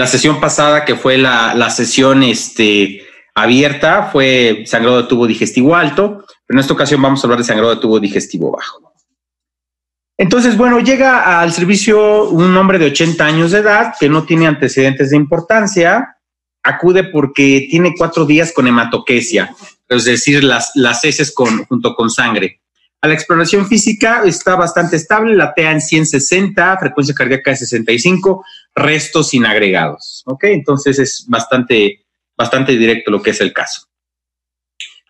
La 0.00 0.06
sesión 0.06 0.40
pasada, 0.40 0.86
que 0.86 0.96
fue 0.96 1.18
la, 1.18 1.54
la 1.54 1.68
sesión 1.68 2.22
este, 2.22 3.02
abierta, 3.34 4.04
fue 4.04 4.62
sangrado 4.64 5.02
de 5.02 5.08
tubo 5.08 5.26
digestivo 5.26 5.76
alto, 5.76 6.24
pero 6.46 6.56
en 6.56 6.60
esta 6.60 6.72
ocasión 6.72 7.02
vamos 7.02 7.22
a 7.22 7.26
hablar 7.26 7.40
de 7.40 7.44
sangrado 7.44 7.74
de 7.74 7.82
tubo 7.82 8.00
digestivo 8.00 8.50
bajo. 8.50 8.94
Entonces, 10.16 10.56
bueno, 10.56 10.80
llega 10.80 11.38
al 11.38 11.52
servicio 11.52 12.30
un 12.30 12.56
hombre 12.56 12.78
de 12.78 12.86
80 12.86 13.22
años 13.26 13.50
de 13.50 13.58
edad 13.58 13.92
que 14.00 14.08
no 14.08 14.24
tiene 14.24 14.46
antecedentes 14.46 15.10
de 15.10 15.18
importancia, 15.18 16.16
acude 16.62 17.04
porque 17.04 17.66
tiene 17.70 17.92
cuatro 17.94 18.24
días 18.24 18.54
con 18.54 18.66
hematoquesia, 18.66 19.54
es 19.86 20.04
decir, 20.06 20.42
las, 20.42 20.70
las 20.76 21.04
heces 21.04 21.30
con, 21.34 21.66
junto 21.66 21.94
con 21.94 22.08
sangre. 22.08 22.59
A 23.02 23.08
la 23.08 23.14
exploración 23.14 23.66
física 23.66 24.22
está 24.24 24.56
bastante 24.56 24.96
estable, 24.96 25.34
latea 25.34 25.72
en 25.72 25.80
160, 25.80 26.76
frecuencia 26.78 27.14
cardíaca 27.14 27.50
de 27.50 27.56
65, 27.56 28.44
restos 28.74 29.30
sin 29.30 29.46
agregados. 29.46 30.22
¿Ok? 30.26 30.44
Entonces 30.44 30.98
es 30.98 31.24
bastante, 31.26 32.04
bastante 32.36 32.76
directo 32.76 33.10
lo 33.10 33.22
que 33.22 33.30
es 33.30 33.40
el 33.40 33.54
caso. 33.54 33.86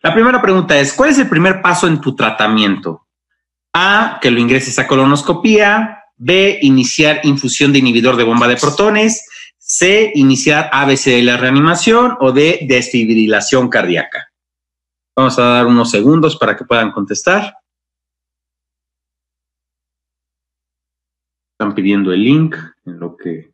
La 0.02 0.14
primera 0.14 0.40
pregunta 0.40 0.78
es, 0.78 0.92
¿cuál 0.92 1.10
es 1.10 1.18
el 1.18 1.28
primer 1.28 1.60
paso 1.60 1.88
en 1.88 2.00
tu 2.00 2.14
tratamiento? 2.14 3.06
A, 3.74 4.18
que 4.22 4.30
lo 4.30 4.40
ingreses 4.40 4.78
a 4.78 4.86
colonoscopía. 4.86 5.96
B, 6.16 6.58
iniciar 6.62 7.20
infusión 7.24 7.72
de 7.72 7.80
inhibidor 7.80 8.16
de 8.16 8.24
bomba 8.24 8.46
de 8.46 8.56
protones. 8.56 9.26
C, 9.58 10.12
iniciar 10.14 10.70
ABC 10.72 11.06
de 11.06 11.22
la 11.22 11.36
reanimación. 11.36 12.16
O 12.20 12.30
D, 12.32 12.60
desfibrilación 12.62 13.68
cardíaca. 13.68 14.28
Vamos 15.16 15.38
a 15.38 15.42
dar 15.42 15.66
unos 15.66 15.90
segundos 15.90 16.36
para 16.36 16.56
que 16.56 16.64
puedan 16.64 16.92
contestar. 16.92 17.59
Están 21.60 21.74
pidiendo 21.74 22.10
el 22.10 22.24
link 22.24 22.56
en 22.86 22.98
lo 22.98 23.18
que... 23.18 23.52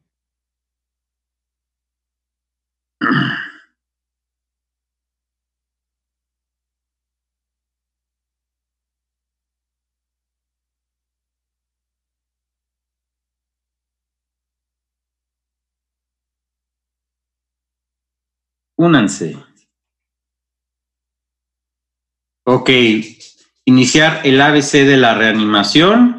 Únanse. 18.77 19.37
Ok, 22.45 22.71
iniciar 23.65 24.25
el 24.25 24.41
ABC 24.41 24.87
de 24.87 24.97
la 24.97 25.15
reanimación. 25.15 26.16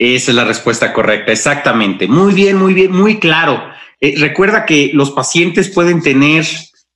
Esa 0.00 0.30
es 0.30 0.34
la 0.34 0.46
respuesta 0.46 0.94
correcta, 0.94 1.30
exactamente. 1.30 2.08
Muy 2.08 2.32
bien, 2.32 2.56
muy 2.56 2.72
bien, 2.72 2.90
muy 2.90 3.18
claro. 3.18 3.62
Eh, 4.00 4.14
recuerda 4.16 4.64
que 4.64 4.92
los 4.94 5.10
pacientes 5.10 5.68
pueden 5.68 6.00
tener 6.00 6.46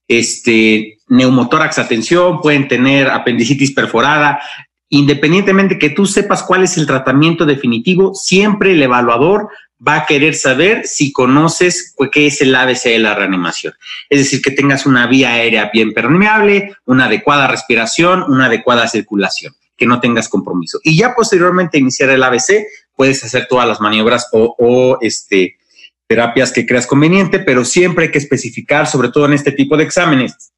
este 0.08 0.97
neumotórax 1.08 1.78
atención, 1.78 2.41
pueden 2.41 2.66
tener 2.66 3.10
apendicitis 3.10 3.72
perforada, 3.72 4.41
independientemente 4.88 5.78
que 5.78 5.91
tú 5.91 6.06
sepas 6.06 6.42
cuál 6.44 6.64
es 6.64 6.78
el 6.78 6.86
tratamiento 6.86 7.44
definitivo, 7.44 8.14
siempre 8.14 8.72
el 8.72 8.82
evaluador 8.82 9.48
va 9.86 9.97
a 9.97 10.06
querer 10.06 10.34
saber 10.34 10.86
si 10.86 11.12
conoces 11.12 11.94
qué 12.10 12.28
es 12.28 12.41
el 12.41 12.55
ABC 12.55 12.84
de 12.84 13.00
la 13.00 13.14
reanimación. 13.14 13.75
Es 14.08 14.20
decir, 14.20 14.41
que 14.41 14.50
tengas 14.50 14.86
una 14.86 15.06
vía 15.06 15.34
aérea 15.34 15.69
bien 15.70 15.92
permeable, 15.92 16.75
una 16.86 17.05
adecuada 17.05 17.48
respiración, 17.48 18.22
una 18.28 18.47
adecuada 18.47 18.88
circulación, 18.88 19.52
que 19.77 19.84
no 19.84 20.00
tengas 20.00 20.30
compromiso. 20.30 20.78
Y 20.82 20.97
ya 20.97 21.14
posteriormente 21.14 21.77
iniciar 21.77 22.08
el 22.08 22.22
ABC, 22.22 22.64
puedes 22.97 23.23
hacer 23.25 23.47
todas 23.48 23.69
las 23.69 23.81
maniobras 23.81 24.28
o, 24.33 24.98
este, 25.00 25.56
terapias 26.06 26.53
que 26.53 26.66
creas 26.66 26.87
conveniente, 26.87 27.38
pero 27.38 27.65
siempre 27.65 28.06
hay 28.06 28.10
que 28.10 28.19
especificar, 28.19 28.87
sobre 28.87 29.09
todo 29.09 29.27
en 29.27 29.32
este 29.32 29.53
tipo 29.53 29.77
de 29.77 29.84
exámenes, 29.84 30.53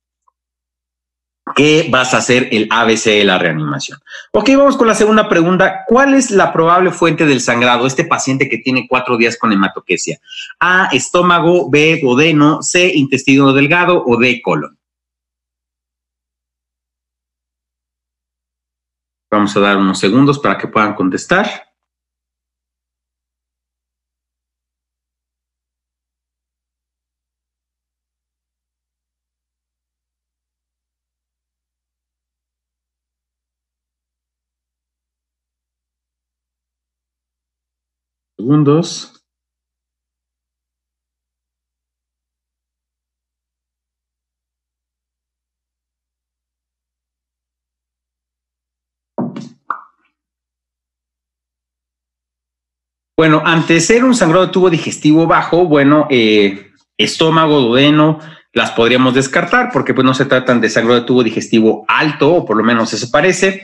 ¿Qué 1.55 1.87
vas 1.91 2.13
a 2.13 2.19
hacer 2.19 2.49
el 2.51 2.67
ABC 2.71 3.05
de 3.05 3.25
la 3.25 3.39
reanimación? 3.39 4.01
Ok, 4.33 4.51
vamos 4.57 4.77
con 4.77 4.89
la 4.89 4.97
segunda 4.97 5.29
pregunta. 5.29 5.85
¿Cuál 5.87 6.15
es 6.15 6.33
la 6.33 6.53
probable 6.53 6.91
fuente 6.91 7.25
del 7.25 7.41
sangrado? 7.41 7.87
Este 7.87 8.05
paciente 8.05 8.49
que 8.49 8.59
tiene 8.59 8.87
cuatro 8.89 9.17
días 9.17 9.39
con 9.39 9.53
hematoquesia. 9.53 10.19
A, 10.59 10.89
estómago, 10.93 11.71
B, 11.71 12.01
bodeno, 12.03 12.63
C, 12.63 12.91
intestino 12.95 13.53
delgado 13.53 14.03
o 14.05 14.19
D, 14.19 14.43
colon. 14.43 14.77
Vamos 19.31 19.57
a 19.57 19.61
dar 19.61 19.77
unos 19.77 20.01
segundos 20.01 20.41
para 20.41 20.59
que 20.59 20.67
puedan 20.67 20.95
contestar. 20.95 21.47
Segundos. 38.47 39.12
Bueno, 53.19 53.43
ante 53.45 53.81
ser 53.81 54.05
un 54.05 54.15
sangrado 54.15 54.47
de 54.47 54.53
tubo 54.53 54.71
digestivo 54.71 55.27
bajo, 55.27 55.65
bueno, 55.65 56.07
eh, 56.11 56.71
estómago, 56.99 57.61
duodeno, 57.61 58.21
las 58.53 58.71
podríamos 58.73 59.15
descartar 59.15 59.71
porque 59.73 59.93
pues 59.95 60.05
no 60.05 60.15
se 60.15 60.27
tratan 60.27 60.61
de 60.61 60.69
sangrado 60.69 61.01
de 61.01 61.07
tubo 61.07 61.25
digestivo 61.25 61.84
alto, 61.89 62.33
o 62.33 62.45
por 62.45 62.57
lo 62.57 62.63
menos 62.63 62.93
eso 62.93 63.11
parece. 63.11 63.63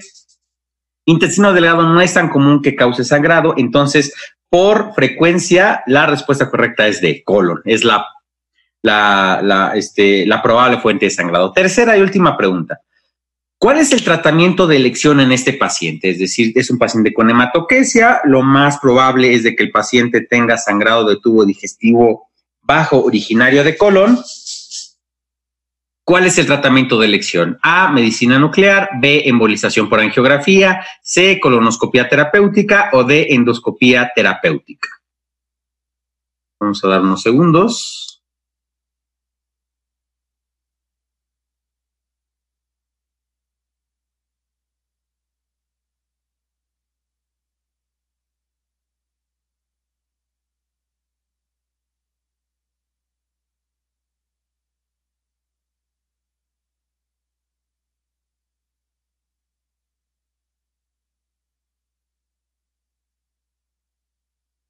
Intestino 1.06 1.52
delgado 1.52 1.82
no 1.82 2.00
es 2.00 2.14
tan 2.14 2.30
común 2.30 2.62
que 2.62 2.74
cause 2.74 3.04
sangrado, 3.04 3.54
entonces 3.56 4.14
por 4.52 4.92
frecuencia, 4.92 5.82
la 5.86 6.04
respuesta 6.04 6.50
correcta 6.50 6.86
es 6.86 7.00
de 7.00 7.24
colon, 7.24 7.62
es 7.64 7.84
la, 7.84 8.04
la, 8.82 9.72
este, 9.74 10.26
la 10.26 10.42
probable 10.42 10.76
fuente 10.76 11.06
de 11.06 11.10
sangrado. 11.10 11.54
Tercera 11.54 11.96
y 11.96 12.02
última 12.02 12.36
pregunta. 12.36 12.78
¿Cuál 13.56 13.78
es 13.78 13.92
el 13.92 14.04
tratamiento 14.04 14.66
de 14.66 14.76
elección 14.76 15.20
en 15.20 15.32
este 15.32 15.54
paciente? 15.54 16.10
Es 16.10 16.18
decir, 16.18 16.52
es 16.54 16.68
un 16.70 16.76
paciente 16.76 17.14
con 17.14 17.30
hematoquesia, 17.30 18.20
lo 18.24 18.42
más 18.42 18.76
probable 18.76 19.32
es 19.32 19.42
de 19.42 19.56
que 19.56 19.62
el 19.62 19.70
paciente 19.70 20.20
tenga 20.20 20.58
sangrado 20.58 21.08
de 21.08 21.16
tubo 21.16 21.46
digestivo 21.46 22.28
bajo 22.60 23.02
originario 23.02 23.64
de 23.64 23.78
colon 23.78 24.18
¿Cuál 26.12 26.26
es 26.26 26.36
el 26.36 26.44
tratamiento 26.44 26.98
de 26.98 27.06
elección? 27.06 27.58
A, 27.62 27.90
medicina 27.90 28.38
nuclear, 28.38 28.90
B, 29.00 29.22
embolización 29.24 29.88
por 29.88 29.98
angiografía, 29.98 30.84
C, 31.00 31.40
colonoscopía 31.40 32.06
terapéutica 32.06 32.90
o 32.92 33.02
D, 33.02 33.28
endoscopía 33.30 34.12
terapéutica. 34.14 34.90
Vamos 36.60 36.84
a 36.84 36.88
dar 36.88 37.00
unos 37.00 37.22
segundos. 37.22 38.11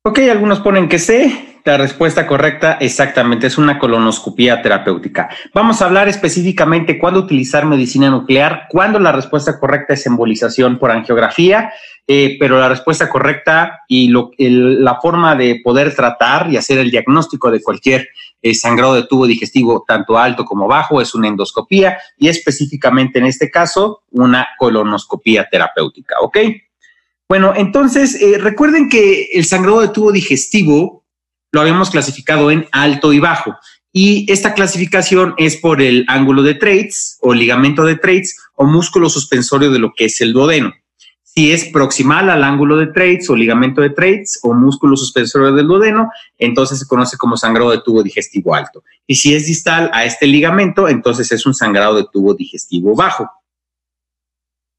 Ok, 0.05 0.19
algunos 0.31 0.59
ponen 0.59 0.89
que 0.89 0.99
sí. 0.99 1.61
La 1.65 1.77
respuesta 1.77 2.27
correcta 2.27 2.73
exactamente 2.81 3.47
es 3.47 3.57
una 3.57 3.79
colonoscopía 3.79 4.61
terapéutica. 4.61 5.29
Vamos 5.55 5.81
a 5.81 5.85
hablar 5.85 6.09
específicamente 6.09 6.99
cuándo 6.99 7.21
utilizar 7.21 7.67
medicina 7.67 8.11
nuclear, 8.11 8.67
cuándo 8.69 8.99
la 8.99 9.13
respuesta 9.13 9.61
correcta 9.61 9.95
es 9.95 10.05
embolización 10.05 10.81
por 10.81 10.91
angiografía, 10.91 11.73
eh, 12.09 12.37
pero 12.41 12.59
la 12.59 12.69
respuesta 12.69 13.09
correcta 13.09 13.83
y 13.87 14.13
la 14.39 14.99
forma 15.01 15.37
de 15.37 15.61
poder 15.63 15.95
tratar 15.95 16.53
y 16.53 16.57
hacer 16.57 16.79
el 16.79 16.91
diagnóstico 16.91 17.53
de 17.53 17.63
cualquier 17.63 18.09
eh, 18.43 18.55
sangrado 18.55 18.95
de 18.95 19.05
tubo 19.05 19.29
digestivo, 19.29 19.85
tanto 19.87 20.19
alto 20.19 20.45
como 20.45 20.67
bajo, 20.67 21.01
es 21.01 21.15
una 21.15 21.29
endoscopía 21.29 21.97
y 22.19 22.27
específicamente 22.27 23.21
en 23.21 23.27
este 23.27 23.53
caso 23.53 24.03
una 24.11 24.49
colonoscopía 24.59 25.49
terapéutica. 25.49 26.17
¿Ok? 26.23 26.39
Bueno, 27.29 27.55
entonces 27.57 28.21
eh, 28.21 28.39
recuerden 28.39 28.89
que 28.89 29.31
el 29.33 29.45
sangrado 29.45 29.81
de 29.81 29.89
tubo 29.89 30.13
digestivo 30.13 31.05
lo 31.51 31.61
habíamos 31.61 31.91
clasificado 31.91 32.51
en 32.51 32.67
alto 32.73 33.13
y 33.13 33.21
bajo. 33.21 33.55
Y 33.93 34.31
esta 34.33 34.55
clasificación 34.55 35.35
es 35.37 35.57
por 35.57 35.83
el 35.83 36.07
ángulo 36.09 36.43
de 36.43 36.55
Treitz 36.55 37.19
o 37.21 37.35
ligamento 37.35 37.85
de 37.85 37.97
Treitz 37.97 38.37
o 38.55 38.65
músculo 38.65 39.11
suspensorio 39.11 39.71
de 39.71 39.79
lo 39.79 39.93
que 39.95 40.07
es 40.07 40.21
el 40.23 40.33
duodeno. 40.33 40.73
Si 41.23 41.51
es 41.53 41.67
proximal 41.67 42.31
al 42.31 42.45
ángulo 42.45 42.77
de 42.77 42.89
Treitz 42.89 43.29
o 43.29 43.37
ligamento 43.37 43.81
de 43.83 43.91
Treitz 43.91 44.39
o 44.43 44.55
músculo 44.55 44.97
suspensorio 44.97 45.53
del 45.53 45.67
duodeno, 45.67 46.11
entonces 46.39 46.79
se 46.79 46.87
conoce 46.87 47.19
como 47.19 47.37
sangrado 47.37 47.71
de 47.71 47.81
tubo 47.83 48.03
digestivo 48.03 48.55
alto. 48.55 48.83
Y 49.07 49.15
si 49.17 49.35
es 49.35 49.47
distal 49.47 49.91
a 49.93 50.05
este 50.05 50.27
ligamento, 50.27 50.89
entonces 50.89 51.31
es 51.33 51.45
un 51.45 51.55
sangrado 51.55 51.97
de 51.97 52.07
tubo 52.11 52.35
digestivo 52.35 52.95
bajo. 52.95 53.31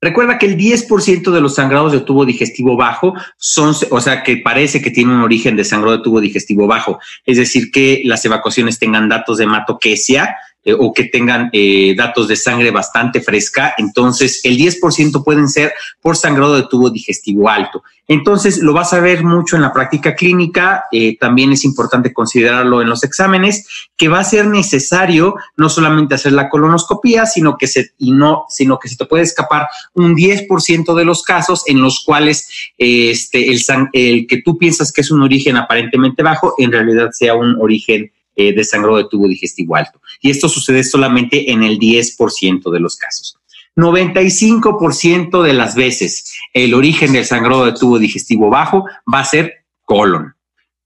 Recuerda 0.03 0.37
que 0.37 0.47
el 0.47 0.57
10% 0.57 1.31
de 1.31 1.39
los 1.39 1.55
sangrados 1.55 1.93
de 1.93 2.01
tubo 2.01 2.25
digestivo 2.25 2.75
bajo 2.75 3.13
son, 3.37 3.73
o 3.89 4.01
sea, 4.01 4.21
que 4.21 4.35
parece 4.35 4.81
que 4.81 4.91
tiene 4.91 5.13
un 5.13 5.21
origen 5.21 5.55
de 5.55 5.63
sangrado 5.63 5.95
de 5.95 6.03
tubo 6.03 6.19
digestivo 6.19 6.67
bajo, 6.67 6.99
es 7.25 7.37
decir, 7.37 7.71
que 7.71 8.01
las 8.03 8.25
evacuaciones 8.25 8.79
tengan 8.79 9.07
datos 9.07 9.37
de 9.37 9.45
hematoquesia, 9.45 10.35
eh, 10.65 10.73
o 10.73 10.93
que 10.93 11.05
tengan 11.05 11.49
eh, 11.51 11.93
datos 11.97 12.29
de 12.29 12.37
sangre 12.37 12.71
bastante 12.71 13.19
fresca, 13.19 13.73
entonces 13.77 14.39
el 14.45 14.57
10% 14.57 15.23
pueden 15.23 15.49
ser 15.49 15.73
por 16.01 16.15
sangrado 16.15 16.55
de 16.55 16.67
tubo 16.69 16.89
digestivo 16.89 17.49
alto. 17.49 17.83
Entonces 18.07 18.59
lo 18.59 18.73
vas 18.73 18.93
a 18.93 18.99
ver 18.99 19.23
mucho 19.23 19.55
en 19.55 19.61
la 19.61 19.73
práctica 19.73 20.15
clínica, 20.15 20.85
eh, 20.91 21.17
también 21.17 21.51
es 21.51 21.65
importante 21.65 22.13
considerarlo 22.13 22.81
en 22.81 22.89
los 22.89 23.03
exámenes, 23.03 23.67
que 23.97 24.07
va 24.07 24.19
a 24.19 24.23
ser 24.23 24.47
necesario 24.47 25.35
no 25.57 25.67
solamente 25.69 26.15
hacer 26.15 26.31
la 26.33 26.49
colonoscopía, 26.49 27.25
sino 27.25 27.57
que 27.57 27.67
se, 27.67 27.91
y 27.97 28.11
no, 28.11 28.45
sino 28.49 28.79
que 28.79 28.87
se 28.89 28.97
te 28.97 29.05
puede 29.05 29.23
escapar 29.23 29.67
un 29.93 30.15
10% 30.15 30.95
de 30.95 31.05
los 31.05 31.23
casos 31.23 31.63
en 31.67 31.81
los 31.81 32.03
cuales 32.05 32.47
este, 32.77 33.51
el, 33.51 33.61
el 33.93 34.27
que 34.27 34.41
tú 34.41 34.57
piensas 34.57 34.91
que 34.91 35.01
es 35.01 35.11
un 35.11 35.21
origen 35.21 35.57
aparentemente 35.57 36.23
bajo, 36.23 36.55
en 36.57 36.71
realidad 36.71 37.09
sea 37.11 37.35
un 37.35 37.57
origen 37.61 38.11
eh, 38.35 38.53
de 38.53 38.63
sangrado 38.63 38.97
de 38.97 39.05
tubo 39.05 39.27
digestivo 39.27 39.75
alto. 39.75 40.01
Y 40.21 40.29
esto 40.29 40.49
sucede 40.49 40.83
solamente 40.83 41.51
en 41.51 41.63
el 41.63 41.79
10% 41.79 42.71
de 42.71 42.79
los 42.79 42.97
casos. 42.97 43.37
95% 43.75 45.41
de 45.41 45.53
las 45.53 45.75
veces 45.75 46.33
el 46.53 46.73
origen 46.73 47.13
del 47.13 47.25
sangrado 47.25 47.65
de 47.65 47.73
tubo 47.73 47.97
digestivo 47.97 48.49
bajo 48.49 48.85
va 49.11 49.19
a 49.19 49.25
ser 49.25 49.65
colon. 49.83 50.35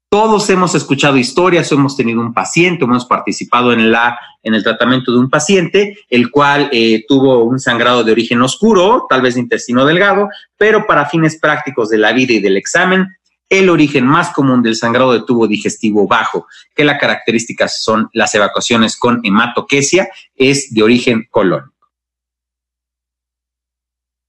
Todos 0.10 0.50
hemos 0.50 0.74
escuchado 0.74 1.18
historias, 1.18 1.70
hemos 1.74 1.98
tenido 1.98 2.22
un 2.22 2.34
paciente, 2.34 2.86
hemos 2.86 3.06
participado 3.06 3.74
en, 3.74 3.92
la, 3.92 4.18
en 4.42 4.54
el 4.54 4.64
tratamiento 4.64 5.12
de 5.12 5.20
un 5.20 5.30
paciente, 5.30 5.98
el 6.10 6.32
cual 6.32 6.70
eh, 6.72 7.04
tuvo 7.10 7.44
un 7.44 7.60
sangrado 7.60 8.06
de 8.06 8.14
origen 8.14 8.42
oscuro, 8.42 9.06
tal 9.10 9.22
vez 9.22 9.34
de 9.34 9.42
intestino 9.42 9.84
delgado, 9.84 10.30
pero 10.56 10.88
para 10.88 11.08
fines 11.08 11.38
prácticos 11.38 11.90
de 11.90 11.98
la 11.98 12.14
vida 12.14 12.32
y 12.32 12.40
del 12.40 12.56
examen 12.56 13.18
el 13.50 13.70
origen 13.70 14.06
más 14.06 14.30
común 14.30 14.62
del 14.62 14.76
sangrado 14.76 15.14
de 15.14 15.22
tubo 15.22 15.48
digestivo 15.48 16.08
bajo, 16.08 16.48
que 16.76 16.84
la 16.84 16.98
característica 16.98 17.68
son 17.68 18.10
las 18.14 18.36
evacuaciones 18.36 18.98
con 18.98 19.22
hematoquesia, 19.24 20.10
es 20.36 20.74
de 20.74 20.84
origen 20.84 21.28
colónico. 21.32 21.74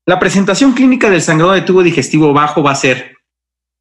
La 0.07 0.19
presentación 0.19 0.73
clínica 0.73 1.11
del 1.11 1.21
sangrado 1.21 1.53
de 1.53 1.61
tubo 1.61 1.83
digestivo 1.83 2.33
bajo 2.33 2.63
va 2.63 2.71
a 2.71 2.77
ser 2.77 3.18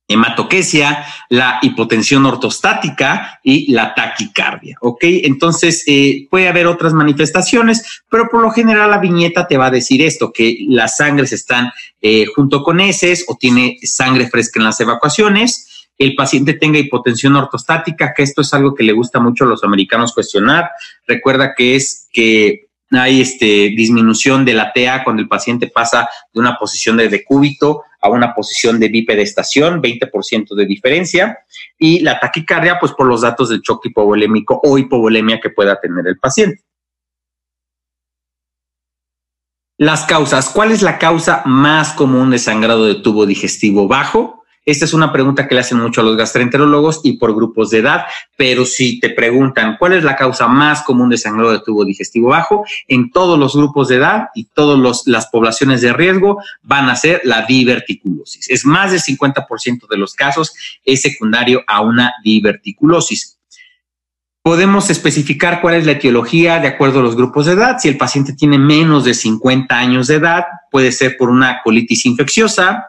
hematoquesia, 0.07 1.05
la 1.29 1.59
hipotensión 1.61 2.25
ortostática 2.25 3.39
y 3.43 3.71
la 3.71 3.93
taquicardia. 3.93 4.77
¿Ok? 4.81 4.99
Entonces, 5.01 5.83
eh, 5.87 6.27
puede 6.29 6.47
haber 6.47 6.67
otras 6.67 6.93
manifestaciones, 6.93 8.03
pero 8.09 8.29
por 8.29 8.41
lo 8.41 8.51
general 8.51 8.89
la 8.91 8.99
viñeta 8.99 9.47
te 9.47 9.57
va 9.57 9.67
a 9.67 9.71
decir 9.71 10.01
esto, 10.01 10.31
que 10.31 10.59
las 10.69 10.97
sangres 10.97 11.33
están 11.33 11.71
eh, 12.01 12.25
junto 12.33 12.63
con 12.63 12.79
heces 12.79 13.25
o 13.27 13.35
tiene 13.35 13.77
sangre 13.83 14.29
fresca 14.29 14.59
en 14.59 14.65
las 14.65 14.79
evacuaciones. 14.79 15.89
El 15.97 16.15
paciente 16.15 16.53
tenga 16.53 16.79
hipotensión 16.79 17.35
ortostática, 17.35 18.13
que 18.15 18.23
esto 18.23 18.41
es 18.41 18.53
algo 18.53 18.75
que 18.75 18.83
le 18.83 18.93
gusta 18.93 19.19
mucho 19.19 19.43
a 19.43 19.47
los 19.47 19.63
americanos 19.63 20.13
cuestionar. 20.13 20.69
Recuerda 21.05 21.53
que 21.55 21.75
es 21.75 22.07
que 22.13 22.67
hay 22.91 23.19
este, 23.19 23.73
disminución 23.75 24.45
de 24.45 24.53
la 24.53 24.71
TA 24.71 25.03
cuando 25.03 25.21
el 25.21 25.27
paciente 25.27 25.67
pasa 25.67 26.07
de 26.33 26.39
una 26.39 26.57
posición 26.57 26.95
de 26.97 27.09
decúbito 27.09 27.83
a 27.99 28.09
una 28.09 28.33
posición 28.33 28.79
de 28.79 28.89
bipedestación, 28.89 29.81
20% 29.81 30.55
de 30.55 30.65
diferencia, 30.65 31.39
y 31.77 31.99
la 31.99 32.19
taquicardia, 32.19 32.79
pues 32.79 32.91
por 32.93 33.07
los 33.07 33.21
datos 33.21 33.49
del 33.49 33.61
choque 33.61 33.89
hipovolémico 33.89 34.59
o 34.63 34.77
hipovolemia 34.77 35.39
que 35.39 35.49
pueda 35.49 35.79
tener 35.79 36.07
el 36.07 36.17
paciente. 36.17 36.63
Las 39.79 40.05
causas. 40.05 40.49
¿Cuál 40.49 40.71
es 40.71 40.81
la 40.81 40.97
causa 40.97 41.43
más 41.45 41.93
común 41.93 42.31
de 42.31 42.39
sangrado 42.39 42.85
de 42.85 42.95
tubo 42.95 43.27
digestivo 43.27 43.87
bajo? 43.87 44.36
Esta 44.67 44.83
es 44.83 44.93
una 44.93 45.13
pregunta 45.13 45.47
que 45.47 45.55
le 45.55 45.61
hacen 45.61 45.79
mucho 45.79 46.01
a 46.01 46.03
los 46.03 46.17
gastroenterólogos 46.17 46.99
y 47.05 47.13
por 47.13 47.33
grupos 47.33 47.69
de 47.69 47.77
edad, 47.77 48.05
pero 48.35 48.65
si 48.65 48.99
te 48.99 49.09
preguntan 49.09 49.77
cuál 49.79 49.93
es 49.93 50.03
la 50.03 50.17
causa 50.17 50.49
más 50.49 50.83
común 50.83 51.09
de 51.09 51.17
sangrado 51.17 51.53
de 51.53 51.61
tubo 51.61 51.85
digestivo 51.85 52.31
bajo, 52.31 52.65
en 52.89 53.09
todos 53.09 53.39
los 53.39 53.55
grupos 53.55 53.87
de 53.87 53.95
edad 53.95 54.27
y 54.35 54.43
todas 54.43 55.03
las 55.05 55.27
poblaciones 55.27 55.79
de 55.79 55.93
riesgo 55.93 56.41
van 56.63 56.89
a 56.89 56.97
ser 56.97 57.21
la 57.23 57.45
diverticulosis. 57.45 58.49
Es 58.49 58.65
más 58.65 58.91
del 58.91 58.99
50% 58.99 59.87
de 59.87 59.97
los 59.97 60.13
casos 60.13 60.53
es 60.83 61.01
secundario 61.01 61.63
a 61.65 61.79
una 61.79 62.15
diverticulosis. 62.21 63.39
Podemos 64.41 64.89
especificar 64.89 65.61
cuál 65.61 65.75
es 65.75 65.85
la 65.85 65.93
etiología 65.93 66.59
de 66.59 66.67
acuerdo 66.67 66.99
a 66.99 67.03
los 67.03 67.15
grupos 67.15 67.45
de 67.45 67.53
edad. 67.53 67.77
Si 67.79 67.87
el 67.87 67.97
paciente 67.97 68.33
tiene 68.33 68.57
menos 68.57 69.05
de 69.05 69.13
50 69.13 69.77
años 69.77 70.07
de 70.07 70.15
edad, 70.15 70.43
puede 70.69 70.91
ser 70.91 71.15
por 71.15 71.29
una 71.29 71.61
colitis 71.63 72.05
infecciosa, 72.05 72.85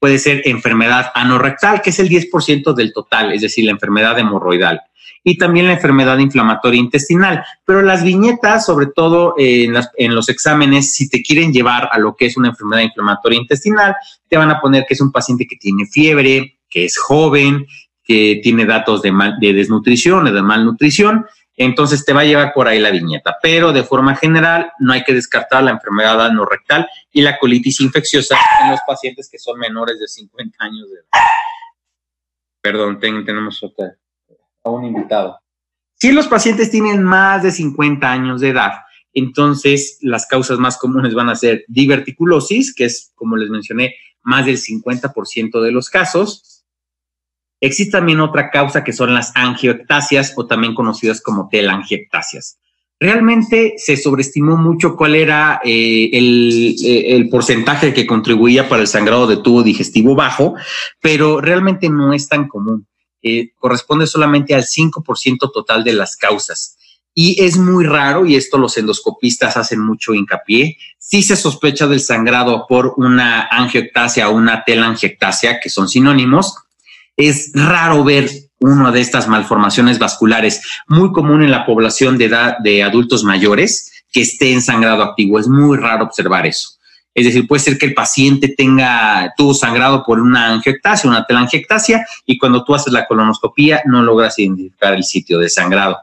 puede 0.00 0.18
ser 0.18 0.42
enfermedad 0.46 1.12
anorrectal, 1.14 1.82
que 1.82 1.90
es 1.90 1.98
el 2.00 2.08
10% 2.08 2.74
del 2.74 2.92
total, 2.92 3.32
es 3.32 3.42
decir, 3.42 3.64
la 3.66 3.72
enfermedad 3.72 4.18
hemorroidal. 4.18 4.80
Y 5.22 5.36
también 5.36 5.66
la 5.66 5.74
enfermedad 5.74 6.18
inflamatoria 6.18 6.80
intestinal. 6.80 7.44
Pero 7.66 7.82
las 7.82 8.02
viñetas, 8.02 8.64
sobre 8.64 8.86
todo 8.86 9.34
en, 9.36 9.74
en, 9.98 10.14
los 10.14 10.30
exámenes, 10.30 10.94
si 10.94 11.10
te 11.10 11.22
quieren 11.22 11.52
llevar 11.52 11.90
a 11.92 11.98
lo 11.98 12.16
que 12.16 12.24
es 12.24 12.38
una 12.38 12.48
enfermedad 12.48 12.82
inflamatoria 12.82 13.38
intestinal, 13.38 13.94
te 14.28 14.38
van 14.38 14.50
a 14.50 14.60
poner 14.60 14.86
que 14.88 14.94
es 14.94 15.00
un 15.02 15.12
paciente 15.12 15.46
que 15.46 15.56
tiene 15.56 15.84
fiebre, 15.84 16.58
que 16.70 16.86
es 16.86 16.96
joven, 16.96 17.66
que 18.02 18.40
tiene 18.42 18.64
datos 18.64 19.02
de, 19.02 19.12
mal, 19.12 19.36
de 19.38 19.52
desnutrición 19.52 20.26
o 20.26 20.32
de 20.32 20.42
malnutrición 20.42 21.26
entonces 21.60 22.06
te 22.06 22.14
va 22.14 22.22
a 22.22 22.24
llevar 22.24 22.54
por 22.54 22.68
ahí 22.68 22.78
la 22.78 22.90
viñeta. 22.90 23.36
Pero 23.42 23.74
de 23.74 23.84
forma 23.84 24.16
general 24.16 24.72
no 24.78 24.94
hay 24.94 25.04
que 25.04 25.12
descartar 25.12 25.62
la 25.62 25.72
enfermedad 25.72 26.24
anorrectal 26.24 26.88
y 27.12 27.20
la 27.20 27.38
colitis 27.38 27.80
infecciosa 27.80 28.34
en 28.62 28.70
los 28.70 28.80
pacientes 28.86 29.28
que 29.30 29.38
son 29.38 29.58
menores 29.58 30.00
de 30.00 30.08
50 30.08 30.56
años 30.58 30.88
de 30.88 30.96
edad. 30.96 31.20
Perdón, 32.62 32.98
tenemos 32.98 33.62
otra, 33.62 33.94
a 34.64 34.70
un 34.70 34.86
invitado. 34.86 35.38
Si 35.96 36.12
los 36.12 36.28
pacientes 36.28 36.70
tienen 36.70 37.02
más 37.02 37.42
de 37.42 37.52
50 37.52 38.10
años 38.10 38.40
de 38.40 38.48
edad, 38.48 38.72
entonces 39.12 39.98
las 40.00 40.26
causas 40.26 40.58
más 40.58 40.78
comunes 40.78 41.12
van 41.12 41.28
a 41.28 41.36
ser 41.36 41.64
diverticulosis, 41.68 42.74
que 42.74 42.86
es, 42.86 43.12
como 43.14 43.36
les 43.36 43.50
mencioné, 43.50 43.96
más 44.22 44.46
del 44.46 44.56
50% 44.56 45.60
de 45.60 45.72
los 45.72 45.90
casos, 45.90 46.59
Existe 47.60 47.92
también 47.92 48.20
otra 48.20 48.50
causa 48.50 48.82
que 48.82 48.92
son 48.92 49.12
las 49.12 49.32
angioectasias 49.34 50.32
o 50.36 50.46
también 50.46 50.74
conocidas 50.74 51.20
como 51.20 51.48
telangiectasias. 51.48 52.58
Realmente 52.98 53.74
se 53.78 53.96
sobreestimó 53.96 54.58
mucho 54.58 54.94
cuál 54.94 55.14
era 55.14 55.60
eh, 55.64 56.10
eh, 56.12 57.16
el, 57.16 57.28
porcentaje 57.30 57.94
que 57.94 58.06
contribuía 58.06 58.68
para 58.68 58.82
el 58.82 58.88
sangrado 58.88 59.26
de 59.26 59.38
tubo 59.38 59.62
digestivo 59.62 60.14
bajo, 60.14 60.54
pero 61.00 61.40
realmente 61.40 61.88
no 61.88 62.12
es 62.12 62.28
tan 62.28 62.46
común. 62.46 62.86
Eh, 63.22 63.52
corresponde 63.56 64.06
solamente 64.06 64.54
al 64.54 64.64
5% 64.64 65.50
total 65.52 65.82
de 65.82 65.94
las 65.94 66.16
causas. 66.16 66.76
Y 67.14 67.42
es 67.42 67.56
muy 67.56 67.84
raro, 67.84 68.26
y 68.26 68.36
esto 68.36 68.56
los 68.58 68.76
endoscopistas 68.76 69.56
hacen 69.56 69.80
mucho 69.80 70.14
hincapié, 70.14 70.76
si 70.98 71.22
se 71.22 71.36
sospecha 71.36 71.86
del 71.86 72.00
sangrado 72.00 72.66
por 72.68 72.94
una 72.98 73.48
angioectasia 73.50 74.28
o 74.28 74.36
una 74.36 74.62
telangiectasia, 74.64 75.58
que 75.58 75.70
son 75.70 75.88
sinónimos, 75.88 76.54
es 77.28 77.52
raro 77.54 78.04
ver 78.04 78.28
una 78.58 78.92
de 78.92 79.00
estas 79.00 79.26
malformaciones 79.26 79.98
vasculares, 79.98 80.62
muy 80.86 81.12
común 81.12 81.42
en 81.42 81.50
la 81.50 81.64
población 81.64 82.18
de 82.18 82.26
edad 82.26 82.58
de 82.58 82.82
adultos 82.82 83.24
mayores, 83.24 84.04
que 84.12 84.20
esté 84.22 84.52
en 84.52 84.60
sangrado 84.60 85.02
activo. 85.02 85.38
Es 85.38 85.48
muy 85.48 85.78
raro 85.78 86.04
observar 86.04 86.46
eso. 86.46 86.70
Es 87.14 87.24
decir, 87.24 87.46
puede 87.46 87.60
ser 87.60 87.78
que 87.78 87.86
el 87.86 87.94
paciente 87.94 88.48
tenga, 88.48 89.32
tuvo 89.36 89.54
sangrado 89.54 90.04
por 90.04 90.20
una 90.20 90.52
angiectasia, 90.52 91.10
una 91.10 91.24
telangiectasia, 91.24 92.06
y 92.26 92.38
cuando 92.38 92.64
tú 92.64 92.74
haces 92.74 92.92
la 92.92 93.06
colonoscopía 93.06 93.82
no 93.86 94.02
logras 94.02 94.38
identificar 94.38 94.94
el 94.94 95.04
sitio 95.04 95.38
de 95.38 95.48
sangrado 95.48 95.98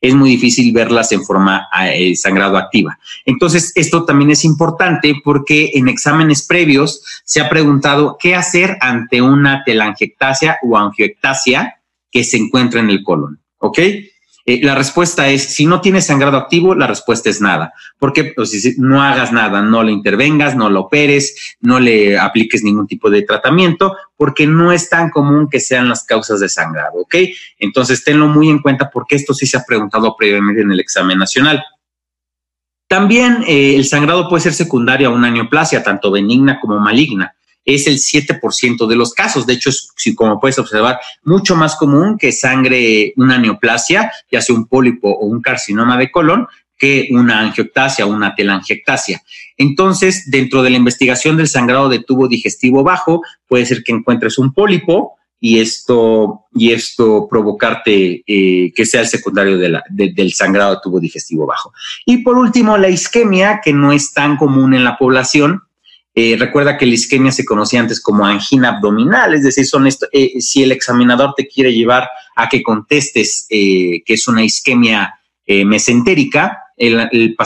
es 0.00 0.14
muy 0.14 0.30
difícil 0.30 0.72
verlas 0.72 1.12
en 1.12 1.24
forma 1.24 1.68
eh, 1.92 2.14
sangrado 2.16 2.56
activa. 2.56 2.98
Entonces, 3.24 3.72
esto 3.74 4.04
también 4.04 4.30
es 4.30 4.44
importante 4.44 5.14
porque 5.24 5.72
en 5.74 5.88
exámenes 5.88 6.46
previos 6.46 7.02
se 7.24 7.40
ha 7.40 7.48
preguntado 7.48 8.16
qué 8.20 8.34
hacer 8.34 8.76
ante 8.80 9.22
una 9.22 9.62
telangiectasia 9.64 10.58
o 10.62 10.76
angioectasia 10.76 11.80
que 12.10 12.24
se 12.24 12.36
encuentra 12.36 12.80
en 12.80 12.90
el 12.90 13.02
colon. 13.02 13.40
¿Ok? 13.58 13.78
Eh, 14.48 14.60
la 14.62 14.74
respuesta 14.74 15.28
es, 15.28 15.54
si 15.54 15.66
no 15.66 15.82
tienes 15.82 16.06
sangrado 16.06 16.38
activo, 16.38 16.74
la 16.74 16.86
respuesta 16.86 17.28
es 17.28 17.42
nada. 17.42 17.74
Porque 17.98 18.32
pues, 18.34 18.78
no 18.78 19.02
hagas 19.02 19.30
nada, 19.30 19.60
no 19.60 19.82
le 19.82 19.92
intervengas, 19.92 20.56
no 20.56 20.70
lo 20.70 20.80
operes, 20.80 21.58
no 21.60 21.78
le 21.78 22.18
apliques 22.18 22.64
ningún 22.64 22.86
tipo 22.86 23.10
de 23.10 23.20
tratamiento, 23.24 23.94
porque 24.16 24.46
no 24.46 24.72
es 24.72 24.88
tan 24.88 25.10
común 25.10 25.50
que 25.50 25.60
sean 25.60 25.90
las 25.90 26.02
causas 26.02 26.40
de 26.40 26.48
sangrado, 26.48 26.94
¿ok? 26.94 27.14
Entonces, 27.58 28.02
tenlo 28.02 28.26
muy 28.26 28.48
en 28.48 28.60
cuenta 28.60 28.88
porque 28.88 29.16
esto 29.16 29.34
sí 29.34 29.44
se 29.44 29.58
ha 29.58 29.64
preguntado 29.66 30.16
previamente 30.16 30.62
en 30.62 30.72
el 30.72 30.80
examen 30.80 31.18
nacional. 31.18 31.62
También 32.88 33.44
eh, 33.46 33.76
el 33.76 33.84
sangrado 33.84 34.30
puede 34.30 34.44
ser 34.44 34.54
secundario 34.54 35.08
a 35.08 35.12
una 35.12 35.30
neoplasia, 35.30 35.82
tanto 35.82 36.10
benigna 36.10 36.58
como 36.58 36.78
maligna. 36.78 37.34
Es 37.74 37.86
el 37.86 37.98
7% 37.98 38.86
de 38.86 38.96
los 38.96 39.12
casos. 39.12 39.46
De 39.46 39.52
hecho, 39.52 39.70
es, 39.70 39.92
como 40.16 40.40
puedes 40.40 40.58
observar, 40.58 40.98
mucho 41.22 41.54
más 41.54 41.76
común 41.76 42.16
que 42.18 42.32
sangre 42.32 43.12
una 43.16 43.38
neoplasia, 43.38 44.10
ya 44.30 44.40
sea 44.40 44.56
un 44.56 44.66
pólipo 44.66 45.10
o 45.10 45.26
un 45.26 45.42
carcinoma 45.42 45.98
de 45.98 46.10
colon, 46.10 46.46
que 46.78 47.08
una 47.10 47.40
angioctasia 47.40 48.06
o 48.06 48.10
una 48.10 48.34
telangiectasia. 48.34 49.22
Entonces, 49.56 50.30
dentro 50.30 50.62
de 50.62 50.70
la 50.70 50.76
investigación 50.76 51.36
del 51.36 51.48
sangrado 51.48 51.88
de 51.88 51.98
tubo 51.98 52.28
digestivo 52.28 52.82
bajo, 52.84 53.22
puede 53.46 53.66
ser 53.66 53.82
que 53.82 53.92
encuentres 53.92 54.38
un 54.38 54.54
pólipo 54.54 55.18
y 55.40 55.60
esto, 55.60 56.46
y 56.54 56.72
esto 56.72 57.28
provocarte 57.28 58.22
eh, 58.26 58.72
que 58.74 58.86
sea 58.86 59.02
el 59.02 59.06
secundario 59.08 59.58
del 59.58 60.32
sangrado 60.32 60.76
de 60.76 60.80
tubo 60.82 61.00
digestivo 61.00 61.46
bajo. 61.46 61.72
Y 62.06 62.18
por 62.18 62.38
último, 62.38 62.76
la 62.76 62.88
isquemia, 62.88 63.60
que 63.62 63.72
no 63.72 63.92
es 63.92 64.12
tan 64.12 64.36
común 64.36 64.74
en 64.74 64.84
la 64.84 64.96
población. 64.96 65.62
Eh, 66.20 66.34
recuerda 66.36 66.76
que 66.76 66.84
la 66.84 66.94
isquemia 66.94 67.30
se 67.30 67.44
conocía 67.44 67.78
antes 67.78 68.00
como 68.00 68.26
angina 68.26 68.70
abdominal, 68.70 69.34
es 69.34 69.44
decir, 69.44 69.64
son 69.64 69.86
esto, 69.86 70.08
eh, 70.10 70.40
si 70.40 70.64
el 70.64 70.72
examinador 70.72 71.32
te 71.36 71.46
quiere 71.46 71.72
llevar 71.72 72.08
a 72.34 72.48
que 72.48 72.60
contestes 72.60 73.46
que 73.48 74.02
es 74.04 74.26
una 74.26 74.42
isquemia 74.42 75.14
mesentérica, 75.46 76.58
el, 76.76 77.36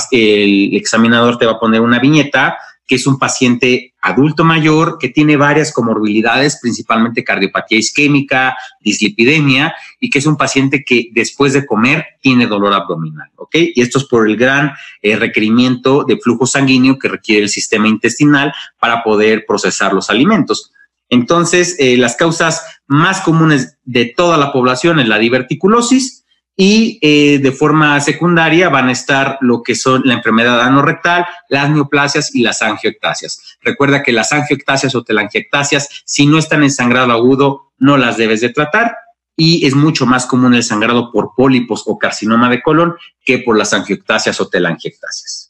examinador 0.75 1.37
te 1.37 1.45
va 1.45 1.53
a 1.53 1.59
poner 1.61 1.83
una 1.83 1.99
viñeta 1.99 2.57
que 2.87 2.97
es 2.97 3.07
un 3.07 3.19
paciente 3.19 3.95
adulto 4.01 4.45
mayor 4.45 4.99
que 4.99 5.09
tiene 5.09 5.37
varias 5.37 5.73
comorbilidades, 5.73 6.59
principalmente 6.61 7.25
cardiopatía 7.25 7.79
isquémica, 7.79 8.57
dislipidemia, 8.81 9.75
y 10.01 10.11
que 10.11 10.19
es 10.19 10.27
un 10.27 10.37
paciente 10.37 10.85
que 10.85 11.09
después 11.13 11.53
de 11.53 11.65
comer 11.65 12.05
tiene 12.21 12.47
dolor 12.47 12.75
abdominal, 12.75 13.31
¿ok? 13.37 13.55
Y 13.75 13.81
esto 13.81 13.99
es 13.99 14.05
por 14.05 14.29
el 14.29 14.37
gran 14.37 14.73
eh, 15.01 15.17
requerimiento 15.17 16.05
de 16.05 16.19
flujo 16.19 16.47
sanguíneo 16.47 16.99
que 16.99 17.09
requiere 17.09 17.43
el 17.43 17.49
sistema 17.49 17.89
intestinal 17.89 18.53
para 18.79 19.03
poder 19.03 19.45
procesar 19.47 19.93
los 19.93 20.11
alimentos. 20.11 20.73
Entonces, 21.09 21.77
eh, 21.79 21.97
las 21.99 22.17
causas 22.17 22.65
más 22.87 23.21
comunes 23.21 23.77
de 23.85 24.07
toda 24.17 24.39
la 24.39 24.53
población 24.53 24.99
es 24.99 25.09
la 25.09 25.19
diverticulosis, 25.19 26.22
y 26.57 26.99
eh, 27.01 27.39
de 27.39 27.53
forma 27.53 27.99
secundaria 28.01 28.69
van 28.69 28.89
a 28.89 28.93
estar 28.93 29.39
lo 29.41 29.63
que 29.63 29.75
son 29.75 30.03
la 30.05 30.15
enfermedad 30.15 30.61
anorrectal, 30.61 31.27
las 31.49 31.71
neoplasias 31.71 32.35
y 32.35 32.43
las 32.43 32.63
angioctasias. 32.63 33.59
Recuerda 33.63 34.03
que 34.03 34.13
las 34.13 34.33
angioctasias 34.33 34.95
o 34.95 35.03
telangiectasias, 35.03 36.03
si 36.05 36.27
no 36.27 36.39
están 36.39 36.63
en 36.63 36.71
sangrado 36.71 37.13
agudo, 37.13 37.73
no 37.79 37.97
las 37.97 38.17
debes 38.17 38.41
de 38.41 38.51
tratar 38.51 38.97
y 39.37 39.67
es 39.67 39.75
mucho 39.75 40.07
más 40.07 40.27
común 40.27 40.55
el 40.55 40.63
sangrado 40.63 41.11
por 41.11 41.33
pólipos 41.35 41.85
o 41.87 41.99
carcinoma 41.99 42.51
de 42.51 42.63
colon 42.63 42.95
que 43.25 43.39
por 43.39 43.57
las 43.57 43.73
angioctasias 43.73 44.41
o 44.41 44.49
telangiectasias. 44.49 45.42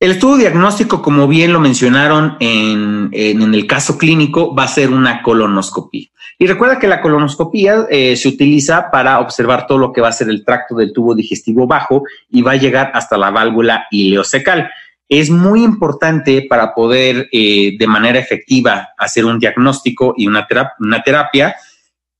El 0.00 0.12
estudio 0.12 0.38
diagnóstico, 0.38 1.02
como 1.02 1.28
bien 1.28 1.52
lo 1.52 1.60
mencionaron 1.60 2.38
en, 2.40 3.10
el 3.12 3.66
caso 3.66 3.98
clínico, 3.98 4.54
va 4.54 4.62
a 4.62 4.68
ser 4.68 4.88
una 4.88 5.20
colonoscopía. 5.20 6.08
Y 6.38 6.46
recuerda 6.46 6.78
que 6.78 6.88
la 6.88 7.02
colonoscopía 7.02 7.86
eh, 7.90 8.16
se 8.16 8.28
utiliza 8.28 8.90
para 8.90 9.20
observar 9.20 9.66
todo 9.66 9.76
lo 9.76 9.92
que 9.92 10.00
va 10.00 10.08
a 10.08 10.12
ser 10.12 10.30
el 10.30 10.42
tracto 10.42 10.74
del 10.74 10.94
tubo 10.94 11.14
digestivo 11.14 11.66
bajo 11.66 12.04
y 12.30 12.40
va 12.40 12.52
a 12.52 12.56
llegar 12.56 12.92
hasta 12.94 13.18
la 13.18 13.30
válvula 13.30 13.88
ileocecal. 13.90 14.70
Es 15.06 15.28
muy 15.28 15.62
importante 15.62 16.46
para 16.48 16.72
poder 16.72 17.28
eh, 17.30 17.76
de 17.78 17.86
manera 17.86 18.18
efectiva 18.18 18.88
hacer 18.96 19.26
un 19.26 19.38
diagnóstico 19.38 20.14
y 20.16 20.26
una, 20.26 20.48
una 20.78 21.02
terapia 21.02 21.56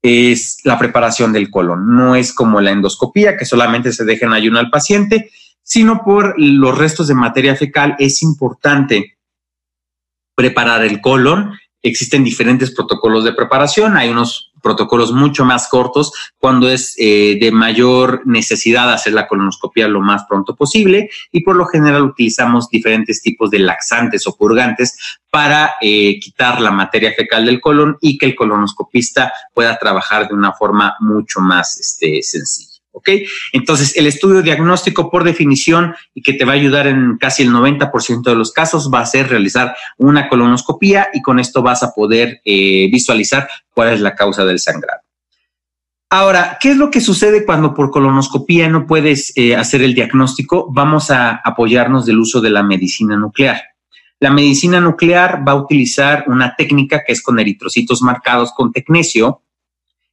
es 0.03 0.59
la 0.65 0.79
preparación 0.79 1.33
del 1.33 1.51
colon. 1.51 1.95
No 1.97 2.15
es 2.15 2.35
como 2.35 2.61
la 2.61 2.73
endoscopía, 2.73 3.39
que 3.39 3.47
solamente 3.47 3.91
se 3.91 4.05
deja 4.05 4.27
en 4.27 4.35
ayuno 4.35 4.59
al 4.59 4.69
paciente, 4.69 5.31
sino 5.63 6.03
por 6.05 6.35
los 6.39 6.77
restos 6.77 7.09
de 7.09 7.15
materia 7.15 7.57
fecal. 7.57 7.97
Es 7.99 8.23
importante 8.23 9.19
preparar 10.35 10.85
el 10.85 11.01
colon. 11.01 11.53
Existen 11.83 12.25
diferentes 12.25 12.71
protocolos 12.73 13.25
de 13.25 13.33
preparación. 13.33 13.97
Hay 13.97 14.11
unos 14.11 14.51
protocolos 14.61 15.13
mucho 15.13 15.45
más 15.45 15.69
cortos 15.69 16.13
cuando 16.39 16.71
es 16.71 16.95
eh, 16.99 17.39
de 17.41 17.51
mayor 17.51 18.23
necesidad 18.27 18.93
hacer 18.93 19.13
la 19.13 19.27
colonoscopia 19.27 19.89
lo 19.89 20.01
más 20.01 20.25
pronto 20.29 20.55
posible 20.55 21.11
y 21.33 21.43
por 21.43 21.57
lo 21.57 21.67
general 21.67 22.03
utilizamos 22.03 22.69
diferentes 22.69 23.23
tipos 23.23 23.51
de 23.51 23.61
laxantes 23.61 24.27
o 24.27 24.37
purgantes 24.37 24.97
para 25.31 25.75
eh, 25.81 26.19
quitar 26.21 26.61
la 26.61 26.71
materia 26.71 27.13
fecal 27.17 27.47
del 27.47 27.61
colon 27.61 27.97
y 28.01 28.19
que 28.19 28.27
el 28.27 28.35
colonoscopista 28.35 29.33
pueda 29.55 29.79
trabajar 29.79 30.29
de 30.29 30.35
una 30.35 30.53
forma 30.53 30.95
mucho 31.01 31.41
más 31.41 31.79
este, 31.79 32.23
sencilla. 32.23 32.70
¿Ok? 32.93 33.09
Entonces, 33.53 33.97
el 33.97 34.07
estudio 34.07 34.43
diagnóstico 34.43 35.11
por 35.11 35.25
definición 35.25 35.95
y 36.15 36.23
que 36.23 36.33
te 36.33 36.45
va 36.45 36.53
a 36.53 36.57
ayudar 36.57 36.87
en 36.87 37.17
casi 37.19 37.43
el 37.43 37.51
90% 37.51 38.23
de 38.23 38.35
los 38.35 38.53
casos 38.53 38.91
va 38.93 39.01
a 39.01 39.07
ser 39.07 39.29
realizar 39.29 39.77
una 39.99 40.29
colonoscopía 40.29 41.09
y 41.13 41.23
con 41.23 41.39
esto 41.39 41.63
vas 41.63 41.83
a 41.83 41.93
poder 41.93 42.41
eh, 42.45 42.89
visualizar 42.91 43.49
cuál 43.73 43.95
es 43.95 44.01
la 44.01 44.15
causa 44.15 44.45
del 44.45 44.59
sangrado. 44.59 45.01
Ahora, 46.13 46.59
¿qué 46.61 46.73
es 46.73 46.77
lo 46.77 46.91
que 46.91 47.01
sucede 47.01 47.45
cuando 47.45 47.73
por 47.73 47.93
colonoscopía 47.93 48.69
no 48.69 48.85
puedes 48.85 49.33
eh, 49.37 49.55
hacer 49.55 49.83
el 49.83 49.95
diagnóstico? 49.95 50.67
Vamos 50.73 51.13
a 51.13 51.41
apoyarnos 51.45 52.05
del 52.05 52.19
uso 52.19 52.41
de 52.41 52.51
la 52.51 52.65
medicina 52.65 53.17
nuclear. 53.17 53.63
La 54.19 54.31
medicina 54.31 54.81
nuclear 54.81 55.47
va 55.47 55.53
a 55.53 55.63
utilizar 55.63 56.25
una 56.27 56.57
técnica 56.57 57.05
que 57.07 57.13
es 57.13 57.23
con 57.23 57.39
eritrocitos 57.39 58.03
marcados 58.03 58.53
con 58.53 58.73
tecnesio, 58.73 59.43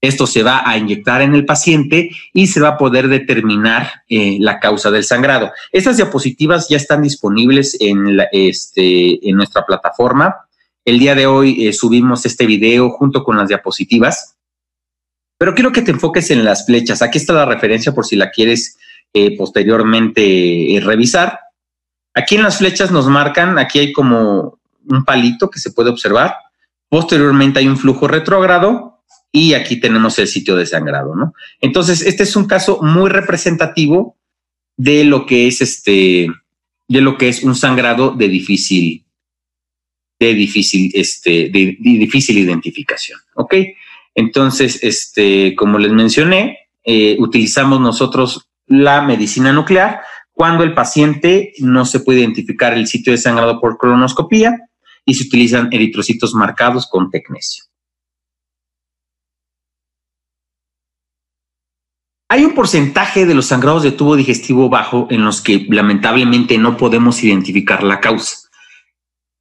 esto 0.01 0.27
se 0.27 0.43
va 0.43 0.61
a 0.69 0.77
inyectar 0.77 1.21
en 1.21 1.33
el 1.33 1.45
paciente 1.45 2.11
y 2.33 2.47
se 2.47 2.61
va 2.61 2.69
a 2.69 2.77
poder 2.77 3.07
determinar 3.07 4.03
eh, 4.07 4.37
la 4.39 4.59
causa 4.59 4.91
del 4.91 5.03
sangrado. 5.03 5.51
Estas 5.71 5.97
diapositivas 5.97 6.69
ya 6.69 6.77
están 6.77 7.01
disponibles 7.01 7.75
en, 7.79 8.19
este, 8.31 9.19
nuestra 9.33 9.65
plataforma. 9.65 10.35
El 10.85 10.99
día 10.99 11.15
de 11.15 11.25
hoy 11.25 11.67
eh, 11.67 11.73
subimos 11.73 12.25
este 12.25 12.45
video 12.45 12.91
junto 12.91 13.23
con 13.23 13.37
las 13.37 13.47
diapositivas, 13.47 14.35
pero 15.37 15.55
quiero 15.55 15.71
que 15.71 15.81
te 15.81 15.91
enfoques 15.91 16.29
en 16.29 16.45
las 16.45 16.65
flechas. 16.65 17.01
Aquí 17.01 17.17
está 17.17 17.33
la 17.33 17.45
referencia 17.45 17.91
por 17.91 18.05
si 18.05 18.15
la 18.15 18.29
quieres 18.29 18.77
eh, 19.13 19.35
posteriormente 19.35 20.79
revisar. 20.83 21.39
Aquí 22.13 22.35
en 22.35 22.43
las 22.43 22.59
flechas 22.59 22.91
nos 22.91 23.07
marcan, 23.07 23.57
aquí 23.57 23.79
hay 23.79 23.91
como 23.91 24.59
un 24.87 25.03
palito 25.03 25.49
que 25.49 25.59
se 25.59 25.71
puede 25.71 25.89
observar. 25.89 26.35
Posteriormente 26.87 27.59
hay 27.59 27.67
un 27.67 27.77
flujo 27.77 28.07
retrógrado 28.07 28.96
y 29.37 29.53
aquí 29.53 29.79
tenemos 29.79 30.17
el 30.17 30.27
sitio 30.27 30.55
de 30.55 30.65
sangrado, 30.65 31.15
¿no? 31.15 31.35
Entonces, 31.61 32.01
este 32.01 32.23
es 32.23 32.35
un 32.35 32.47
caso 32.47 32.79
muy 32.81 33.07
representativo 33.07 34.17
de 34.77 35.03
lo 35.03 35.27
que 35.27 35.45
es 35.45 35.61
este, 35.61 36.27
de 36.87 37.01
lo 37.01 37.19
que 37.19 37.29
es 37.29 37.43
un 37.43 37.53
sangrado 37.53 38.09
de 38.09 38.29
difícil, 38.29 39.05
de 40.19 40.33
difícil, 40.33 40.89
este, 40.95 41.49
de, 41.49 41.77
difícil 41.79 42.39
identificación, 42.39 43.19
¿ok? 43.35 43.53
Entonces, 44.15 44.79
este, 44.81 45.53
como 45.55 45.77
les 45.77 45.91
mencioné, 45.91 46.57
eh, 46.83 47.15
utilizamos 47.19 47.79
nosotros 47.79 48.49
la 48.65 49.03
medicina 49.03 49.53
nuclear 49.53 50.01
cuando 50.31 50.63
el 50.63 50.73
paciente 50.73 51.53
no 51.59 51.85
se 51.85 51.99
puede 51.99 52.21
identificar 52.21 52.73
el 52.73 52.87
sitio 52.87 53.11
de 53.11 53.19
sangrado 53.19 53.61
por 53.61 53.77
colonoscopía 53.77 54.57
y 55.05 55.13
se 55.13 55.25
utilizan 55.25 55.69
eritrocitos 55.71 56.33
marcados 56.33 56.87
con 56.89 57.11
tecnesio. 57.11 57.66
Hay 62.29 62.43
un 62.43 62.53
porcentaje 62.53 63.25
de 63.25 63.33
los 63.33 63.45
sangrados 63.45 63.83
de 63.83 63.91
tubo 63.91 64.15
digestivo 64.15 64.69
bajo 64.69 65.07
en 65.09 65.23
los 65.23 65.41
que 65.41 65.65
lamentablemente 65.69 66.57
no 66.57 66.75
podemos 66.75 67.23
identificar 67.23 67.83
la 67.83 68.01
causa. 68.01 68.49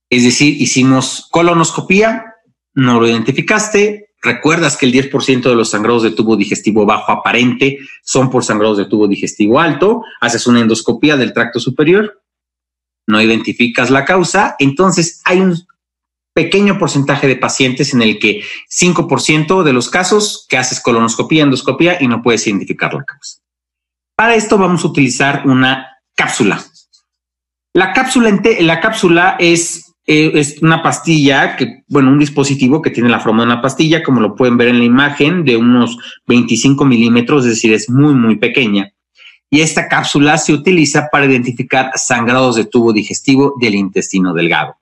Es 0.09 0.23
decir, 0.23 0.61
hicimos 0.61 1.27
colonoscopía, 1.33 2.35
no 2.75 3.01
lo 3.01 3.09
identificaste, 3.09 4.11
recuerdas 4.23 4.77
que 4.77 4.87
el 4.87 4.93
10% 4.93 5.43
de 5.43 5.55
los 5.57 5.71
sangrados 5.71 6.05
de 6.05 6.13
tubo 6.13 6.37
digestivo 6.37 6.87
bajo 6.87 7.11
aparente 7.11 7.79
son 8.05 8.31
por 8.31 8.45
sangrados 8.45 8.79
de 8.79 8.85
tubo 8.85 9.09
digestivo 9.09 9.59
alto, 9.59 10.03
haces 10.21 10.47
una 10.47 10.61
endoscopía 10.61 11.17
del 11.17 11.33
tracto 11.33 11.59
superior, 11.59 12.23
no 13.09 13.21
identificas 13.21 13.91
la 13.91 14.05
causa, 14.05 14.55
entonces 14.61 15.21
hay 15.25 15.41
un 15.41 15.57
pequeño 16.37 16.79
porcentaje 16.79 17.27
de 17.27 17.37
pacientes 17.37 17.95
en 17.95 18.03
el 18.03 18.19
que 18.19 18.43
5% 18.71 19.63
de 19.63 19.73
los 19.73 19.89
casos 19.89 20.45
que 20.51 20.59
haces 20.59 20.81
colonoscopía, 20.81 21.43
endoscopía 21.43 21.97
y 21.99 22.09
no 22.09 22.21
puedes 22.23 22.47
identificar 22.47 22.93
la 22.93 23.05
causa. 23.05 23.41
Para 24.15 24.35
esto 24.35 24.59
vamos 24.59 24.85
a 24.85 24.89
utilizar 24.89 25.47
una 25.47 25.97
cápsula. 26.15 26.63
La 27.73 27.95
cápsula, 27.95 28.39
la 28.61 28.81
cápsula 28.81 29.37
es, 29.39 29.95
eh, 30.07 30.31
es 30.35 30.61
una 30.61 30.83
pastilla, 30.83 31.57
que, 31.57 31.85
bueno, 31.89 32.11
un 32.11 32.19
dispositivo 32.19 32.83
que 32.83 32.91
tiene 32.91 33.09
la 33.09 33.21
forma 33.21 33.43
de 33.43 33.53
una 33.53 33.63
pastilla, 33.63 34.03
como 34.03 34.21
lo 34.21 34.35
pueden 34.35 34.59
ver 34.59 34.69
en 34.69 34.79
la 34.79 34.85
imagen, 34.85 35.43
de 35.43 35.57
unos 35.57 35.97
25 36.27 36.85
milímetros, 36.85 37.45
es 37.45 37.53
decir, 37.53 37.73
es 37.73 37.89
muy, 37.89 38.15
muy 38.15 38.37
pequeña. 38.37 38.93
Y 39.49 39.63
esta 39.63 39.89
cápsula 39.89 40.37
se 40.37 40.53
utiliza 40.53 41.09
para 41.11 41.25
identificar 41.25 41.93
sangrados 41.95 42.57
de 42.57 42.67
tubo 42.67 42.93
digestivo 42.93 43.55
del 43.59 43.75
intestino 43.75 44.35
delgado. 44.35 44.77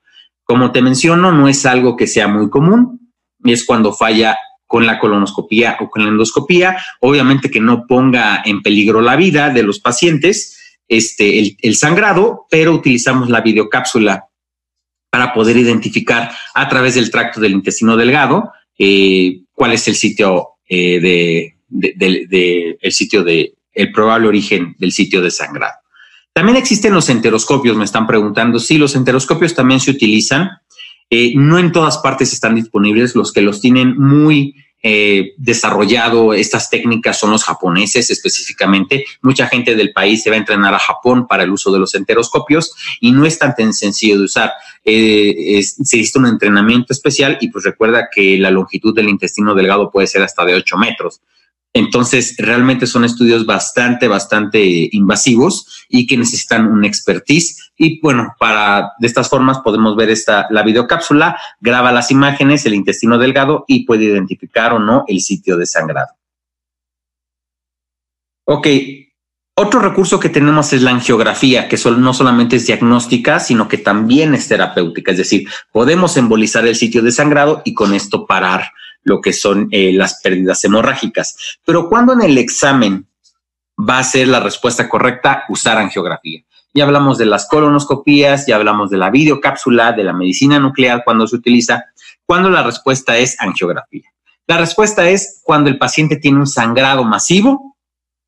Como 0.45 0.73
te 0.73 0.83
menciono, 0.83 1.33
no 1.33 1.49
es 1.49 1.67
algo 1.67 1.97
que 1.97 2.07
sea 2.07 2.29
muy 2.29 2.51
común, 2.51 3.13
es 3.45 3.65
cuando 3.65 3.93
falla 3.93 4.37
con 4.67 4.87
la 4.87 4.99
colonoscopía 4.99 5.77
o 5.81 5.91
con 5.91 6.05
la 6.05 6.11
endoscopía, 6.11 6.77
obviamente 7.01 7.51
que 7.51 7.61
no 7.61 7.87
ponga 7.87 8.43
en 8.45 8.63
peligro 8.63 9.01
la 9.01 9.17
vida 9.17 9.51
de 9.51 9.63
los 9.63 9.81
pacientes, 9.81 10.59
este, 10.89 11.57
el, 11.63 11.77
sangrado, 11.77 12.47
pero 12.51 12.73
utilizamos 12.73 13.31
la 13.31 13.41
videocápsula 13.41 14.29
para 15.11 15.33
poder 15.33 15.57
identificar 15.57 16.31
a 16.55 16.69
través 16.69 16.97
del 16.97 17.11
tracto 17.11 17.41
del 17.41 17.53
intestino 17.53 17.97
delgado 17.97 18.53
eh, 18.79 19.43
cuál 19.53 19.73
es 19.73 19.87
el 19.89 19.95
sitio 19.95 20.49
eh, 20.69 21.01
de, 21.71 22.77
el 22.81 22.93
sitio 22.93 23.23
de 23.23 23.55
el 23.73 23.93
probable 23.93 24.29
origen 24.29 24.77
del 24.79 24.93
sitio 24.93 25.21
de 25.21 25.31
sangrado. 25.31 25.84
También 26.35 26.57
existen 26.57 26.93
los 26.93 27.09
enteroscopios, 27.11 27.76
me 27.76 27.85
están 27.85 28.09
preguntando. 28.09 28.59
Sí, 28.59 28.76
los 28.76 28.97
enteroscopios 28.97 29.55
también 29.55 29.79
se 29.79 29.93
utilizan. 29.93 30.50
Eh, 31.09 31.33
no 31.37 31.61
en 31.61 31.71
todas 31.71 31.99
partes 31.99 32.33
están 32.33 32.57
disponibles. 32.57 33.14
Los 33.14 33.33
que 33.33 33.41
los 33.41 33.61
tienen 33.61 33.97
muy 33.97 34.57
eh, 34.83 35.33
desarrollado 35.37 36.35
estas 36.35 36.71
técnicas 36.71 37.21
son 37.21 37.31
los 37.31 37.45
japoneses 37.45 38.11
específicamente. 38.11 39.05
Mucha 39.23 39.47
gente 39.47 39.76
del 39.76 39.93
país 39.93 40.25
se 40.25 40.31
va 40.31 40.35
a 40.35 40.41
entrenar 40.41 40.75
a 40.75 40.81
Japón 40.81 41.29
para 41.29 41.45
el 41.45 41.53
uso 41.53 41.71
de 41.71 41.79
los 41.79 41.95
enteroscopios 41.95 42.75
y 43.00 43.12
no 43.12 43.25
es 43.26 43.38
tan, 43.38 43.55
sencillo 43.73 44.19
de 44.19 44.25
usar. 44.25 44.55
Eh, 44.85 45.62
se 45.62 45.97
hizo 45.97 46.19
un 46.19 46.26
entrenamiento 46.26 46.93
especial 46.93 47.38
y 47.41 47.49
pues 47.49 47.64
recuerda 47.64 48.09
que 48.12 48.38
la 48.38 48.50
longitud 48.50 48.93
del 48.93 49.09
intestino 49.09 49.55
delgado 49.55 49.88
puede 49.88 50.09
ser 50.09 50.23
hasta 50.23 50.45
de 50.45 50.57
8 50.57 50.76
metros. 50.79 51.21
Entonces, 51.76 52.37
realmente 52.38 52.87
son 52.87 53.04
estudios 53.04 53.47
bastante, 53.47 54.07
bastante 54.07 54.88
invasivos 54.93 55.85
y 55.88 56.07
que 56.07 56.16
necesitan 56.16 56.69
un 56.69 56.85
expertise. 56.85 57.73
Y 57.76 58.00
bueno, 58.00 58.37
para 58.38 58.93
de 59.00 59.07
estas 59.09 59.28
formas 59.28 59.59
podemos 59.59 59.97
ver 59.97 60.09
esta, 60.09 60.47
la 60.50 60.62
videocápsula, 60.62 61.37
graba 61.61 61.90
las 61.90 62.12
imágenes, 62.12 62.64
el 62.64 62.75
intestino 62.75 63.19
delgado 63.19 63.64
y 63.66 63.85
puede 63.87 64.04
identificar 64.04 64.73
o 64.73 64.78
no 64.78 65.04
el 65.09 65.21
sitio 65.21 65.57
de 65.57 65.66
sangrado. 65.66 66.14
Ok, 68.47 68.69
otro 69.57 69.81
recurso 69.81 70.21
que 70.21 70.28
tenemos 70.28 70.73
es 70.73 70.83
la 70.83 70.93
angiografía, 70.93 71.69
que 71.69 71.78
no 71.97 72.14
solamente 72.14 72.57
es 72.57 72.66
diagnóstica, 72.69 73.40
sino 73.40 73.66
que 73.66 73.78
también 73.78 74.35
es 74.35 74.47
terapéutica. 74.47 75.11
Es 75.11 75.19
decir, 75.19 75.49
podemos 75.73 76.16
embolizar 76.16 76.66
el 76.69 76.76
sitio 76.76 77.02
de 77.02 77.11
sangrado 77.11 77.62
y 77.64 77.75
con 77.75 77.95
esto 77.95 78.26
parar 78.26 78.71
lo 79.04 79.20
que 79.20 79.32
son 79.32 79.68
eh, 79.70 79.92
las 79.92 80.20
pérdidas 80.20 80.64
hemorrágicas. 80.64 81.58
Pero 81.64 81.88
cuando 81.88 82.12
en 82.12 82.23
el 82.23 82.38
examen 82.38 83.06
va 83.78 83.99
a 83.99 84.04
ser 84.04 84.28
la 84.28 84.40
respuesta 84.40 84.88
correcta, 84.88 85.44
usar 85.49 85.78
angiografía. 85.78 86.42
Ya 86.73 86.84
hablamos 86.84 87.18
de 87.18 87.26
las 87.26 87.46
colonoscopías, 87.46 88.46
ya 88.46 88.56
hablamos 88.56 88.90
de 88.90 88.96
la 88.96 89.11
videocápsula, 89.11 89.92
de 89.92 90.04
la 90.04 90.12
medicina 90.12 90.58
nuclear 90.58 91.02
cuando 91.04 91.26
se 91.26 91.37
utiliza, 91.37 91.84
cuando 92.26 92.50
la 92.50 92.62
respuesta 92.62 93.16
es 93.16 93.40
angiografía. 93.40 94.11
La 94.46 94.58
respuesta 94.58 95.08
es 95.08 95.40
cuando 95.44 95.70
el 95.70 95.78
paciente 95.78 96.16
tiene 96.16 96.38
un 96.38 96.46
sangrado 96.46 97.04
masivo 97.04 97.76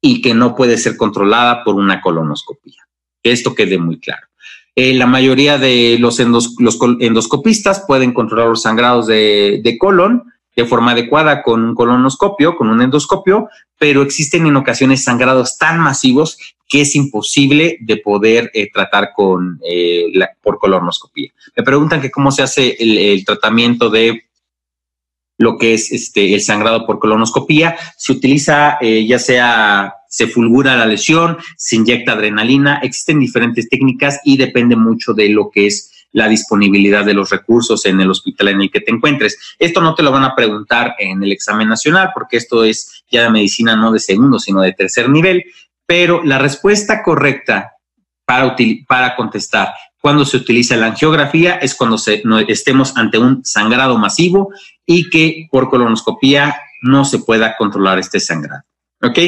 y 0.00 0.22
que 0.22 0.34
no 0.34 0.54
puede 0.54 0.78
ser 0.78 0.96
controlada 0.96 1.64
por 1.64 1.74
una 1.74 2.00
colonoscopía. 2.00 2.86
Que 3.22 3.32
esto 3.32 3.54
quede 3.54 3.78
muy 3.78 3.98
claro. 3.98 4.26
Eh, 4.76 4.94
la 4.94 5.06
mayoría 5.06 5.58
de 5.58 5.96
los, 5.98 6.20
endoscopistas 6.20 7.84
pueden 7.86 8.12
controlar 8.12 8.48
los 8.48 8.62
sangrados 8.62 9.06
de, 9.06 9.60
de 9.64 9.78
colon, 9.78 10.32
de 10.56 10.64
forma 10.64 10.92
adecuada 10.92 11.42
con 11.42 11.62
un 11.62 11.74
colonoscopio, 11.74 12.56
con 12.56 12.70
un 12.70 12.80
endoscopio, 12.80 13.48
pero 13.78 14.02
existen 14.02 14.46
en 14.46 14.56
ocasiones 14.56 15.04
sangrados 15.04 15.58
tan 15.58 15.78
masivos 15.78 16.38
que 16.66 16.80
es 16.80 16.96
imposible 16.96 17.76
de 17.80 17.98
poder 17.98 18.50
eh, 18.54 18.70
tratar 18.72 19.12
con, 19.14 19.60
eh, 19.62 20.06
por 20.42 20.58
colonoscopia. 20.58 21.30
Me 21.54 21.62
preguntan 21.62 22.00
que 22.00 22.10
cómo 22.10 22.32
se 22.32 22.42
hace 22.42 22.76
el, 22.80 23.24
tratamiento 23.24 23.90
de 23.90 24.24
lo 25.38 25.58
que 25.58 25.74
es 25.74 25.92
este, 25.92 26.34
el 26.34 26.40
sangrado 26.40 26.86
por 26.86 26.98
colonoscopía. 26.98 27.76
Se 27.98 28.12
utiliza 28.12 28.78
eh, 28.80 29.06
ya 29.06 29.18
sea 29.18 29.92
se 30.08 30.28
fulgura 30.28 30.76
la 30.76 30.86
lesión, 30.86 31.36
se 31.58 31.76
inyecta 31.76 32.12
adrenalina, 32.12 32.80
existen 32.82 33.18
diferentes 33.18 33.68
técnicas 33.68 34.18
y 34.24 34.38
depende 34.38 34.74
mucho 34.74 35.12
de 35.12 35.28
lo 35.28 35.50
que 35.50 35.66
es 35.66 35.92
la 36.16 36.28
disponibilidad 36.28 37.04
de 37.04 37.12
los 37.12 37.28
recursos 37.28 37.84
en 37.84 38.00
el 38.00 38.10
hospital 38.10 38.48
en 38.48 38.62
el 38.62 38.70
que 38.70 38.80
te 38.80 38.90
encuentres. 38.90 39.38
Esto 39.58 39.82
no 39.82 39.94
te 39.94 40.02
lo 40.02 40.10
van 40.10 40.24
a 40.24 40.34
preguntar 40.34 40.94
en 40.98 41.22
el 41.22 41.30
examen 41.30 41.68
nacional 41.68 42.10
porque 42.14 42.38
esto 42.38 42.64
es 42.64 43.04
ya 43.10 43.24
de 43.24 43.30
medicina 43.30 43.76
no 43.76 43.92
de 43.92 44.00
segundo, 44.00 44.38
sino 44.38 44.62
de 44.62 44.72
tercer 44.72 45.10
nivel, 45.10 45.44
pero 45.84 46.24
la 46.24 46.38
respuesta 46.38 47.02
correcta 47.02 47.72
para, 48.24 48.56
para 48.88 49.14
contestar 49.14 49.74
cuando 50.00 50.24
se 50.24 50.38
utiliza 50.38 50.74
la 50.76 50.86
angiografía 50.86 51.56
es 51.56 51.74
cuando 51.74 51.98
se, 51.98 52.22
estemos 52.48 52.96
ante 52.96 53.18
un 53.18 53.44
sangrado 53.44 53.98
masivo 53.98 54.54
y 54.86 55.10
que 55.10 55.48
por 55.50 55.68
colonoscopía 55.68 56.56
no 56.80 57.04
se 57.04 57.18
pueda 57.18 57.58
controlar 57.58 57.98
este 57.98 58.20
sangrado. 58.20 58.62
¿Ok? 59.02 59.18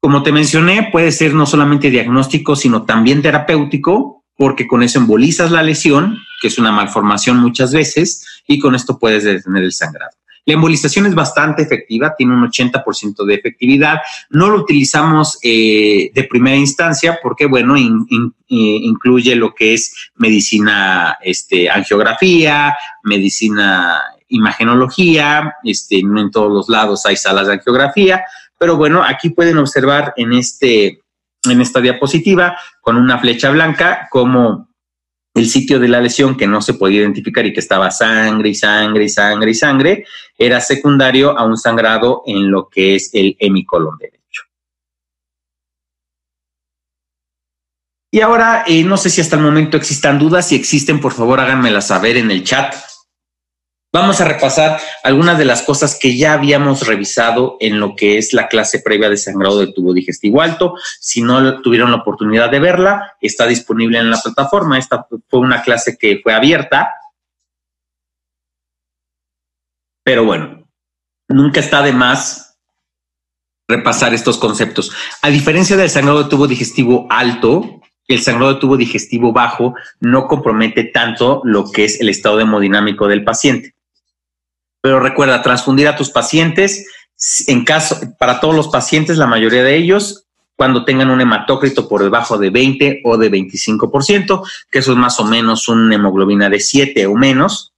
Como 0.00 0.22
te 0.22 0.32
mencioné, 0.32 0.88
puede 0.90 1.12
ser 1.12 1.34
no 1.34 1.44
solamente 1.44 1.90
diagnóstico, 1.90 2.56
sino 2.56 2.84
también 2.84 3.20
terapéutico 3.20 4.17
porque 4.38 4.68
con 4.68 4.84
eso 4.84 5.00
embolizas 5.00 5.50
la 5.50 5.64
lesión, 5.64 6.16
que 6.40 6.46
es 6.46 6.58
una 6.58 6.70
malformación 6.70 7.38
muchas 7.38 7.72
veces, 7.72 8.24
y 8.46 8.60
con 8.60 8.76
esto 8.76 8.98
puedes 8.98 9.24
detener 9.24 9.64
el 9.64 9.72
sangrado. 9.72 10.12
La 10.46 10.54
embolización 10.54 11.06
es 11.06 11.14
bastante 11.14 11.62
efectiva, 11.62 12.14
tiene 12.16 12.34
un 12.34 12.48
80% 12.48 13.26
de 13.26 13.34
efectividad. 13.34 13.98
No 14.30 14.48
lo 14.48 14.60
utilizamos 14.60 15.38
eh, 15.42 16.10
de 16.14 16.24
primera 16.24 16.56
instancia 16.56 17.18
porque, 17.20 17.46
bueno, 17.46 17.76
eh, 17.76 17.82
incluye 18.48 19.34
lo 19.34 19.54
que 19.54 19.74
es 19.74 19.92
medicina, 20.14 21.18
este, 21.20 21.68
angiografía, 21.68 22.74
medicina 23.02 24.00
imagenología, 24.28 25.54
este, 25.64 26.00
no 26.02 26.20
en 26.20 26.30
todos 26.30 26.52
los 26.52 26.68
lados 26.68 27.04
hay 27.06 27.16
salas 27.16 27.48
de 27.48 27.54
angiografía, 27.54 28.22
pero 28.56 28.76
bueno, 28.76 29.02
aquí 29.02 29.30
pueden 29.30 29.58
observar 29.58 30.14
en 30.16 30.32
este, 30.32 31.00
en 31.44 31.60
esta 31.60 31.80
diapositiva 31.80 32.56
con 32.80 32.96
una 32.96 33.18
flecha 33.18 33.50
blanca 33.50 34.08
como 34.10 34.68
el 35.34 35.48
sitio 35.48 35.78
de 35.78 35.88
la 35.88 36.00
lesión 36.00 36.36
que 36.36 36.46
no 36.46 36.60
se 36.60 36.74
podía 36.74 37.00
identificar 37.00 37.46
y 37.46 37.52
que 37.52 37.60
estaba 37.60 37.90
sangre 37.90 38.50
y 38.50 38.54
sangre 38.54 39.04
y 39.04 39.08
sangre 39.08 39.50
y 39.50 39.54
sangre, 39.54 40.04
era 40.36 40.60
secundario 40.60 41.38
a 41.38 41.44
un 41.44 41.56
sangrado 41.56 42.22
en 42.26 42.50
lo 42.50 42.68
que 42.68 42.96
es 42.96 43.10
el 43.12 43.36
hemicolon 43.38 43.96
derecho. 43.98 44.18
Y 48.10 48.20
ahora, 48.20 48.64
eh, 48.66 48.82
no 48.84 48.96
sé 48.96 49.10
si 49.10 49.20
hasta 49.20 49.36
el 49.36 49.42
momento 49.42 49.76
existan 49.76 50.18
dudas, 50.18 50.48
si 50.48 50.56
existen, 50.56 51.00
por 51.00 51.12
favor 51.12 51.40
háganmela 51.40 51.82
saber 51.82 52.16
en 52.16 52.30
el 52.30 52.42
chat 52.42 52.74
Vamos 53.90 54.20
a 54.20 54.26
repasar 54.26 54.78
algunas 55.02 55.38
de 55.38 55.46
las 55.46 55.62
cosas 55.62 55.98
que 55.98 56.14
ya 56.18 56.34
habíamos 56.34 56.86
revisado 56.86 57.56
en 57.58 57.80
lo 57.80 57.96
que 57.96 58.18
es 58.18 58.34
la 58.34 58.48
clase 58.48 58.80
previa 58.80 59.08
de 59.08 59.16
sangrado 59.16 59.60
de 59.60 59.72
tubo 59.72 59.94
digestivo 59.94 60.42
alto. 60.42 60.74
Si 61.00 61.22
no 61.22 61.62
tuvieron 61.62 61.90
la 61.90 61.98
oportunidad 61.98 62.50
de 62.50 62.60
verla, 62.60 63.16
está 63.22 63.46
disponible 63.46 63.98
en 63.98 64.10
la 64.10 64.20
plataforma. 64.20 64.78
Esta 64.78 65.06
fue 65.28 65.40
una 65.40 65.62
clase 65.62 65.96
que 65.96 66.20
fue 66.22 66.34
abierta. 66.34 66.90
Pero 70.04 70.26
bueno, 70.26 70.68
nunca 71.26 71.60
está 71.60 71.80
de 71.80 71.92
más 71.92 72.58
repasar 73.66 74.12
estos 74.12 74.36
conceptos. 74.36 74.92
A 75.22 75.30
diferencia 75.30 75.78
del 75.78 75.88
sangrado 75.88 76.24
de 76.24 76.28
tubo 76.28 76.46
digestivo 76.46 77.06
alto, 77.08 77.80
el 78.06 78.20
sangrado 78.20 78.52
de 78.52 78.60
tubo 78.60 78.76
digestivo 78.76 79.32
bajo 79.32 79.74
no 80.00 80.26
compromete 80.26 80.84
tanto 80.84 81.40
lo 81.44 81.70
que 81.70 81.84
es 81.84 82.02
el 82.02 82.10
estado 82.10 82.38
hemodinámico 82.40 83.08
del 83.08 83.24
paciente. 83.24 83.77
Pero 84.80 85.00
recuerda, 85.00 85.42
transfundir 85.42 85.88
a 85.88 85.96
tus 85.96 86.10
pacientes, 86.10 86.86
en 87.46 87.64
caso, 87.64 87.98
para 88.18 88.40
todos 88.40 88.54
los 88.54 88.68
pacientes, 88.68 89.16
la 89.16 89.26
mayoría 89.26 89.62
de 89.64 89.76
ellos, 89.76 90.24
cuando 90.56 90.84
tengan 90.84 91.10
un 91.10 91.20
hematócrito 91.20 91.88
por 91.88 92.02
debajo 92.02 92.38
de 92.38 92.50
20 92.50 93.02
o 93.04 93.16
de 93.16 93.30
25%, 93.30 94.42
que 94.70 94.80
eso 94.80 94.92
es 94.92 94.98
más 94.98 95.20
o 95.20 95.24
menos 95.24 95.68
una 95.68 95.94
hemoglobina 95.94 96.48
de 96.48 96.60
7 96.60 97.06
o 97.06 97.14
menos, 97.14 97.72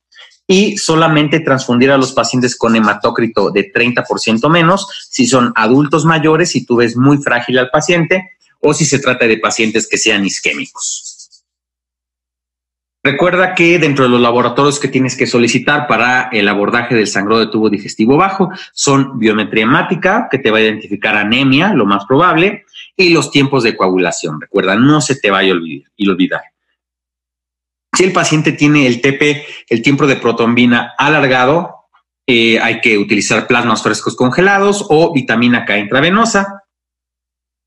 y 0.46 0.76
solamente 0.78 1.40
transfundir 1.40 1.92
a 1.92 1.96
los 1.96 2.12
pacientes 2.12 2.56
con 2.56 2.74
hematócrito 2.74 3.50
de 3.50 3.72
30% 3.72 4.50
menos 4.50 4.88
si 5.08 5.26
son 5.26 5.52
adultos 5.54 6.04
mayores, 6.04 6.50
si 6.50 6.66
tú 6.66 6.76
ves 6.76 6.96
muy 6.96 7.18
frágil 7.18 7.58
al 7.58 7.70
paciente, 7.70 8.32
o 8.60 8.74
si 8.74 8.84
se 8.84 8.98
trata 8.98 9.26
de 9.26 9.38
pacientes 9.38 9.86
que 9.86 9.96
sean 9.96 10.24
isquémicos. 10.24 11.09
Recuerda 13.02 13.54
que 13.54 13.78
dentro 13.78 14.04
de 14.04 14.10
los 14.10 14.20
laboratorios 14.20 14.78
que 14.78 14.88
tienes 14.88 15.16
que 15.16 15.26
solicitar 15.26 15.86
para 15.86 16.28
el 16.32 16.46
abordaje 16.48 16.94
del 16.94 17.06
sangrado 17.06 17.40
de 17.40 17.46
tubo 17.46 17.70
digestivo 17.70 18.18
bajo 18.18 18.50
son 18.74 19.18
biometría 19.18 19.62
hemática, 19.62 20.28
que 20.30 20.38
te 20.38 20.50
va 20.50 20.58
a 20.58 20.62
identificar 20.62 21.16
anemia, 21.16 21.72
lo 21.72 21.86
más 21.86 22.04
probable, 22.04 22.66
y 22.94 23.08
los 23.08 23.30
tiempos 23.30 23.62
de 23.62 23.74
coagulación. 23.74 24.38
Recuerda, 24.38 24.76
no 24.76 25.00
se 25.00 25.16
te 25.16 25.30
vaya 25.30 25.54
a 25.54 25.56
olvidar. 25.56 26.42
Si 27.96 28.04
el 28.04 28.12
paciente 28.12 28.52
tiene 28.52 28.86
el 28.86 29.00
TP, 29.00 29.46
el 29.68 29.80
tiempo 29.80 30.06
de 30.06 30.16
protombina 30.16 30.92
alargado, 30.98 31.86
eh, 32.26 32.60
hay 32.60 32.82
que 32.82 32.98
utilizar 32.98 33.46
plasmas 33.46 33.82
frescos 33.82 34.14
congelados 34.14 34.84
o 34.90 35.14
vitamina 35.14 35.64
K 35.64 35.78
intravenosa. 35.78 36.64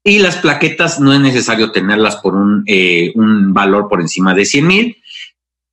Y 0.06 0.19
las 0.19 0.38
plaquetas 0.38 1.00
no 1.00 1.12
es 1.12 1.19
necesario 1.19 1.72
tenerlas 1.72 2.17
por 2.17 2.36
un, 2.36 2.63
eh, 2.67 3.12
un 3.15 3.52
valor 3.52 3.88
por 3.89 4.00
encima 4.00 4.36
de 4.36 4.46
100 4.46 4.67
mil 4.67 4.98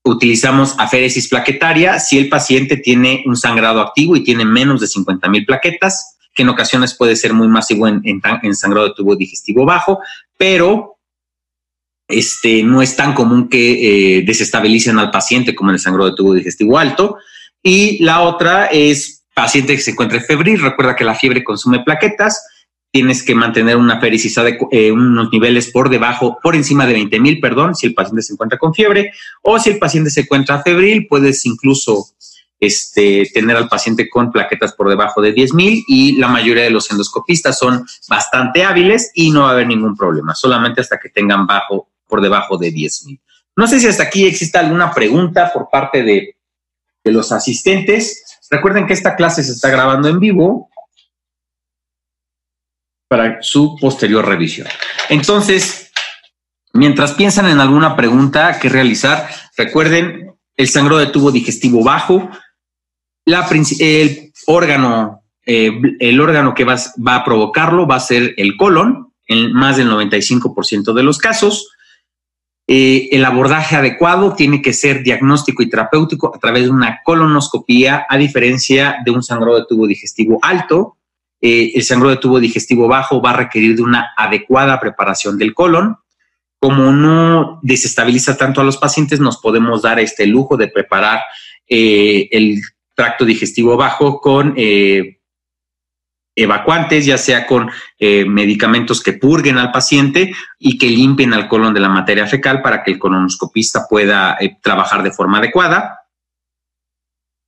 utilizamos 0.05 0.75
aféresis 0.79 1.29
plaquetaria 1.29 1.99
si 1.99 2.19
el 2.19 2.29
paciente 2.29 2.77
tiene 2.77 3.23
un 3.27 3.37
sangrado 3.37 3.81
activo 3.81 4.17
y 4.17 4.25
tiene 4.25 4.45
menos 4.45 4.81
de 4.81 4.87
50 4.87 5.29
mil 5.29 5.45
plaquetas, 5.45 6.17
que 6.35 6.43
en 6.43 6.49
ocasiones 6.49 6.95
puede 6.95 7.17
ser 7.17 7.35
muy 7.35 7.49
masivo 7.49 7.87
en, 7.87 8.03
en, 8.05 8.55
sangrado 8.55 8.89
de 8.89 8.95
tubo 8.95 9.17
digestivo 9.17 9.65
bajo, 9.65 10.01
pero 10.39 10.97
este, 12.09 12.63
no 12.63 12.83
es 12.83 12.97
tan 12.97 13.15
común 13.15 13.49
que 13.49 14.19
eh, 14.19 14.23
desestabilicen 14.23 14.99
al 14.99 15.11
paciente 15.11 15.55
como 15.55 15.71
en 15.71 15.75
el 15.75 15.81
sangrado 15.81 16.11
de 16.11 16.17
tubo 16.17 16.35
digestivo 16.35 16.79
alto. 16.79 17.19
Y 17.63 18.03
la 18.03 18.23
otra 18.23 18.67
es 18.67 19.25
paciente 19.35 19.77
que 19.77 19.83
se 19.83 19.93
encuentre 19.93 20.21
febril. 20.21 20.61
Recuerda 20.61 20.97
que 20.97 21.05
la 21.05 21.15
fiebre 21.15 21.45
consume 21.45 21.81
plaquetas. 21.81 22.43
Tienes 22.93 23.23
que 23.23 23.35
mantener 23.35 23.77
una 23.77 24.01
fericis 24.01 24.37
eh, 24.73 24.91
unos 24.91 25.31
niveles 25.33 25.71
por 25.71 25.91
debajo, 25.91 26.39
por 26.43 26.57
encima 26.57 26.87
de 26.87 26.95
20 26.95 27.21
mil, 27.21 27.41
perdón, 27.41 27.75
si 27.75 27.87
el 27.87 27.95
paciente 27.95 28.23
se 28.23 28.33
encuentra 28.33 28.59
con 28.59 28.75
fiebre. 28.75 29.13
O 29.43 29.59
si 29.59 29.71
el 29.71 29.79
paciente 29.79 30.11
se 30.11 30.23
encuentra 30.23 30.63
febril, 30.63 31.07
puedes 31.09 31.47
incluso 31.47 32.09
este, 32.61 33.29
tener 33.33 33.57
al 33.57 33.69
paciente 33.69 34.09
con 34.09 34.31
plaquetas 34.31 34.75
por 34.75 34.89
debajo 34.89 35.23
de 35.23 35.33
10 35.33 35.55
mil 35.55 35.83
y 35.89 36.17
la 36.17 36.29
mayoría 36.29 36.65
de 36.65 36.71
los 36.71 36.91
endoscopistas 36.91 37.59
son 37.59 37.87
bastante 38.09 38.65
hábiles 38.65 39.11
y 39.15 39.31
no 39.31 39.43
va 39.43 39.49
a 39.49 39.53
haber 39.53 39.67
ningún 39.67 39.97
problema, 39.97 40.35
solamente 40.35 40.81
hasta 40.81 40.99
que 40.99 41.09
tengan 41.09 41.47
bajo 41.47 41.89
por 42.07 42.21
debajo 42.21 42.59
de 42.59 42.71
10 42.71 43.07
mil. 43.07 43.21
No 43.57 43.67
sé 43.67 43.81
si 43.81 43.87
hasta 43.87 44.05
aquí 44.05 44.27
existe 44.27 44.59
alguna 44.59 44.93
pregunta 44.93 45.51
por 45.53 45.69
parte 45.71 46.03
de, 46.03 46.37
los 47.05 47.33
asistentes. 47.33 48.23
Recuerden 48.51 48.87
que 48.87 48.93
esta 48.93 49.17
clase 49.17 49.43
se 49.43 49.53
está 49.53 49.71
grabando 49.71 50.09
en 50.09 50.21
vivo 50.21 50.70
para 53.11 53.43
su 53.43 53.77
posterior 53.81 54.25
revisión. 54.25 54.69
Entonces, 55.09 55.91
mientras 56.73 57.15
piensan 57.15 57.49
en 57.49 57.59
alguna 57.59 57.97
pregunta 57.97 58.61
que 58.61 58.69
realizar, 58.69 59.29
recuerden 59.57 60.37
el 60.57 60.69
sangrado 60.69 61.01
de 61.01 61.09
tubo 61.09 61.33
digestivo 61.33 61.83
bajo, 61.83 62.31
la, 63.25 63.49
el 63.81 64.33
órgano, 64.47 65.25
eh, 65.45 65.73
el 65.99 66.21
órgano 66.21 66.55
que 66.55 66.63
va, 66.63 66.77
va, 67.05 67.17
a 67.17 67.25
provocarlo 67.25 67.85
va 67.85 67.97
a 67.97 68.01
ser 68.01 68.33
el 68.37 68.57
colon, 68.57 69.13
en 69.27 69.53
más 69.55 69.77
del 69.77 69.91
95% 69.91 70.93
de 70.93 71.03
los 71.03 71.19
casos. 71.19 71.69
Eh, 72.69 73.09
el 73.11 73.25
abordaje 73.25 73.75
adecuado 73.75 74.35
tiene 74.37 74.63
que 74.63 74.73
ser 74.73 75.03
diagnóstico 75.03 75.65
y 75.65 75.69
terapéutico 75.69 76.33
a 76.33 76.39
través 76.39 76.65
de 76.65 76.71
una 76.71 77.01
colonoscopía, 77.03 78.07
a 78.09 78.17
diferencia 78.17 78.99
de 79.05 79.11
un 79.11 79.25
sangrado 79.25 79.57
de 79.57 79.67
tubo 79.69 79.89
digestivo 79.89 80.39
alto. 80.43 80.97
Eh, 81.41 81.73
el 81.75 81.83
sangrado 81.83 82.15
de 82.15 82.21
tubo 82.21 82.41
digestivo 82.41 82.89
bajo 82.89 83.21
va 83.21 83.31
a 83.31 83.37
requerir 83.37 83.77
de 83.77 83.83
una 83.83 84.11
adecuada 84.17 84.79
preparación 84.81 85.39
del 85.39 85.55
colon. 85.55 85.97
Como 86.59 86.93
no 86.93 87.59
desestabiliza 87.63 88.37
tanto 88.37 88.61
a 88.61 88.65
los 88.65 88.77
pacientes, 88.77 89.21
nos 89.21 89.39
podemos 89.39 89.83
dar 89.83 89.99
este 89.99 90.27
lujo 90.27 90.57
de 90.57 90.69
preparar 90.69 91.23
eh, 91.67 92.29
el 92.33 92.61
tracto 92.95 93.25
digestivo 93.25 93.77
bajo 93.77 94.21
con 94.21 94.55
evacuantes, 96.43 97.07
ya 97.07 97.19
sea 97.19 97.47
con 97.47 97.71
eh, 97.99 98.25
medicamentos 98.25 99.03
que 99.03 99.13
purguen 99.13 99.59
al 99.59 99.73
paciente 99.73 100.35
y 100.59 100.79
que 100.79 100.89
limpien 100.89 101.35
al 101.35 101.49
colon 101.49 101.75
de 101.75 101.81
la 101.81 101.89
materia 101.89 102.27
fecal 102.27 102.63
para 102.63 102.83
que 102.83 102.93
el 102.93 102.99
colonoscopista 102.99 103.87
pueda 103.89 104.37
eh, 104.41 104.57
trabajar 104.63 105.03
de 105.03 105.13
forma 105.13 105.39
adecuada. 105.39 106.00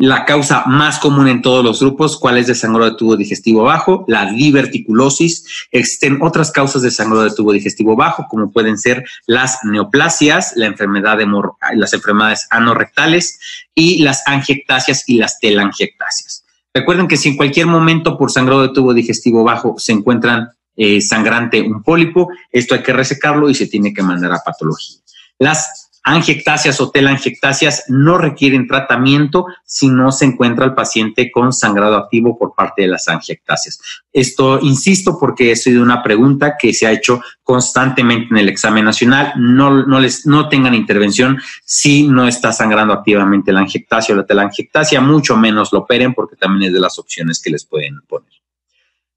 La 0.05 0.25
causa 0.25 0.65
más 0.67 0.99
común 0.99 1.29
en 1.29 1.43
todos 1.43 1.65
los 1.65 1.79
grupos, 1.79 2.19
¿cuál 2.19 2.37
es 2.37 2.49
de 2.49 2.57
sangrado 2.57 2.91
de 2.91 2.97
tubo 2.97 3.17
digestivo 3.17 3.63
bajo? 3.63 4.05
La 4.09 4.33
diverticulosis. 4.33 5.69
Existen 5.71 6.19
otras 6.21 6.51
causas 6.51 6.83
de 6.83 6.91
sangrado 6.91 7.23
de 7.23 7.31
tubo 7.31 7.53
digestivo 7.53 7.95
bajo, 7.95 8.27
como 8.29 8.51
pueden 8.51 8.79
ser 8.79 9.05
las 9.29 9.61
neoplasias, 9.63 10.55
la 10.57 10.67
enfermedad 10.67 11.19
de 11.19 11.29
las 11.77 11.93
enfermedades 11.93 12.49
anorrectales 12.51 13.39
y 13.77 14.03
las 14.03 14.27
angiectasias 14.27 15.09
y 15.09 15.19
las 15.19 15.39
telangiectasias. 15.39 16.45
Recuerden 16.75 17.07
que 17.07 17.17
si 17.17 17.29
en 17.29 17.37
cualquier 17.37 17.69
momento 17.69 18.19
por 18.19 18.33
sangrado 18.33 18.63
de 18.63 18.71
tubo 18.71 18.95
digestivo 18.95 19.45
bajo 19.45 19.77
se 19.79 19.93
encuentran 19.93 20.49
eh, 20.75 21.01
sangrante 21.01 21.63
un 21.63 21.81
pólipo, 21.85 22.29
esto 22.51 22.75
hay 22.75 22.83
que 22.83 22.93
resecarlo 22.93 23.49
y 23.49 23.55
se 23.55 23.69
tiene 23.69 23.95
que 23.95 24.03
mandar 24.03 24.33
a 24.33 24.43
patología. 24.45 24.99
Las 25.39 25.82
angiectasias 26.05 26.81
o 26.81 26.91
telangiectasias 26.91 27.85
no 27.89 28.19
requieren 28.19 28.67
tratamiento 28.67 29.47
si 29.65 29.89
no 29.89 30.11
se 30.11 30.25
encuentra 30.25 30.65
el 30.65 30.75
paciente 30.75 31.31
con 31.31 31.53
sangrado 31.53 31.97
activo 31.97 32.37
por 32.39 32.55
parte 32.55 32.83
de 32.83 32.89
las 32.89 33.09
angiectasias. 33.09 33.81
Esto, 34.13 34.59
insisto, 34.61 35.17
porque 35.19 35.53
he 35.53 35.57
sido 35.57 35.83
una 35.83 36.03
pregunta 36.03 36.57
que 36.59 36.75
se 36.75 36.87
ha 36.87 36.93
hecho 36.93 37.21
constantemente 37.43 38.29
en 38.31 38.39
el 38.39 38.49
examen 38.49 38.85
nacional. 38.85 39.33
No, 39.37 39.87
no, 39.87 40.01
les, 40.01 40.27
no 40.27 40.49
tengan 40.49 40.75
intervención 40.75 41.41
si 41.65 42.09
no 42.09 42.27
está 42.27 42.53
sangrando 42.53 42.93
activamente 42.93 43.53
la 43.53 43.61
angiectasia 43.61 44.15
o 44.15 44.19
la 44.19 44.27
telangiectasia, 44.27 45.01
mucho 45.01 45.37
menos 45.37 45.73
lo 45.73 45.81
operen 45.81 46.15
porque 46.15 46.37
también 46.37 46.69
es 46.69 46.75
de 46.75 46.81
las 46.81 46.99
opciones 46.99 47.41
que 47.41 47.51
les 47.51 47.65
pueden 47.65 48.01
poner. 48.09 48.33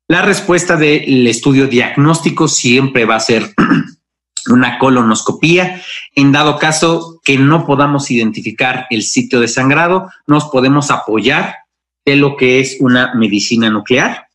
La 0.08 0.21
respuesta 0.21 0.78
del 0.78 1.26
estudio 1.26 1.65
diagnóstico 1.65 2.48
siempre 2.48 3.06
va 3.06 3.15
a 3.15 3.19
ser 3.19 3.52
una 4.50 4.78
colonoscopía. 4.78 5.82
En 6.14 6.32
dado 6.32 6.58
caso 6.58 7.20
que 7.24 7.38
no 7.38 7.66
podamos 7.66 8.12
identificar 8.12 8.88
el 8.90 9.04
sitio 9.04 9.40
de 9.40 9.48
sangrado, 9.48 10.10
nos 10.28 10.46
podemos 10.46 10.92
apoyar 10.92 11.56
de 12.06 12.16
lo 12.16 12.38
que 12.38 12.60
es 12.60 12.78
una 12.80 13.14
medicina 13.16 13.70
nuclear. 13.70 14.28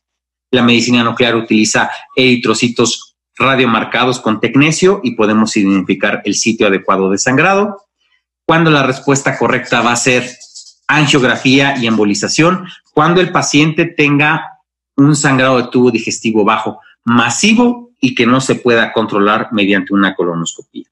La 0.51 0.61
medicina 0.61 1.03
nuclear 1.03 1.35
utiliza 1.35 1.89
eritrocitos 2.15 3.15
radiomarcados 3.37 4.19
con 4.19 4.39
tecnesio 4.39 4.99
y 5.03 5.15
podemos 5.15 5.55
identificar 5.55 6.21
el 6.25 6.35
sitio 6.35 6.67
adecuado 6.67 7.09
de 7.09 7.17
sangrado. 7.17 7.85
Cuando 8.45 8.69
la 8.69 8.83
respuesta 8.83 9.37
correcta 9.37 9.81
va 9.81 9.93
a 9.93 9.95
ser 9.95 10.29
angiografía 10.87 11.77
y 11.77 11.87
embolización, 11.87 12.67
cuando 12.93 13.21
el 13.21 13.31
paciente 13.31 13.85
tenga 13.85 14.59
un 14.97 15.15
sangrado 15.15 15.57
de 15.57 15.69
tubo 15.69 15.89
digestivo 15.89 16.43
bajo 16.43 16.79
masivo 17.05 17.90
y 18.01 18.15
que 18.15 18.25
no 18.25 18.41
se 18.41 18.55
pueda 18.55 18.91
controlar 18.91 19.49
mediante 19.53 19.93
una 19.93 20.15
colonoscopia. 20.15 20.91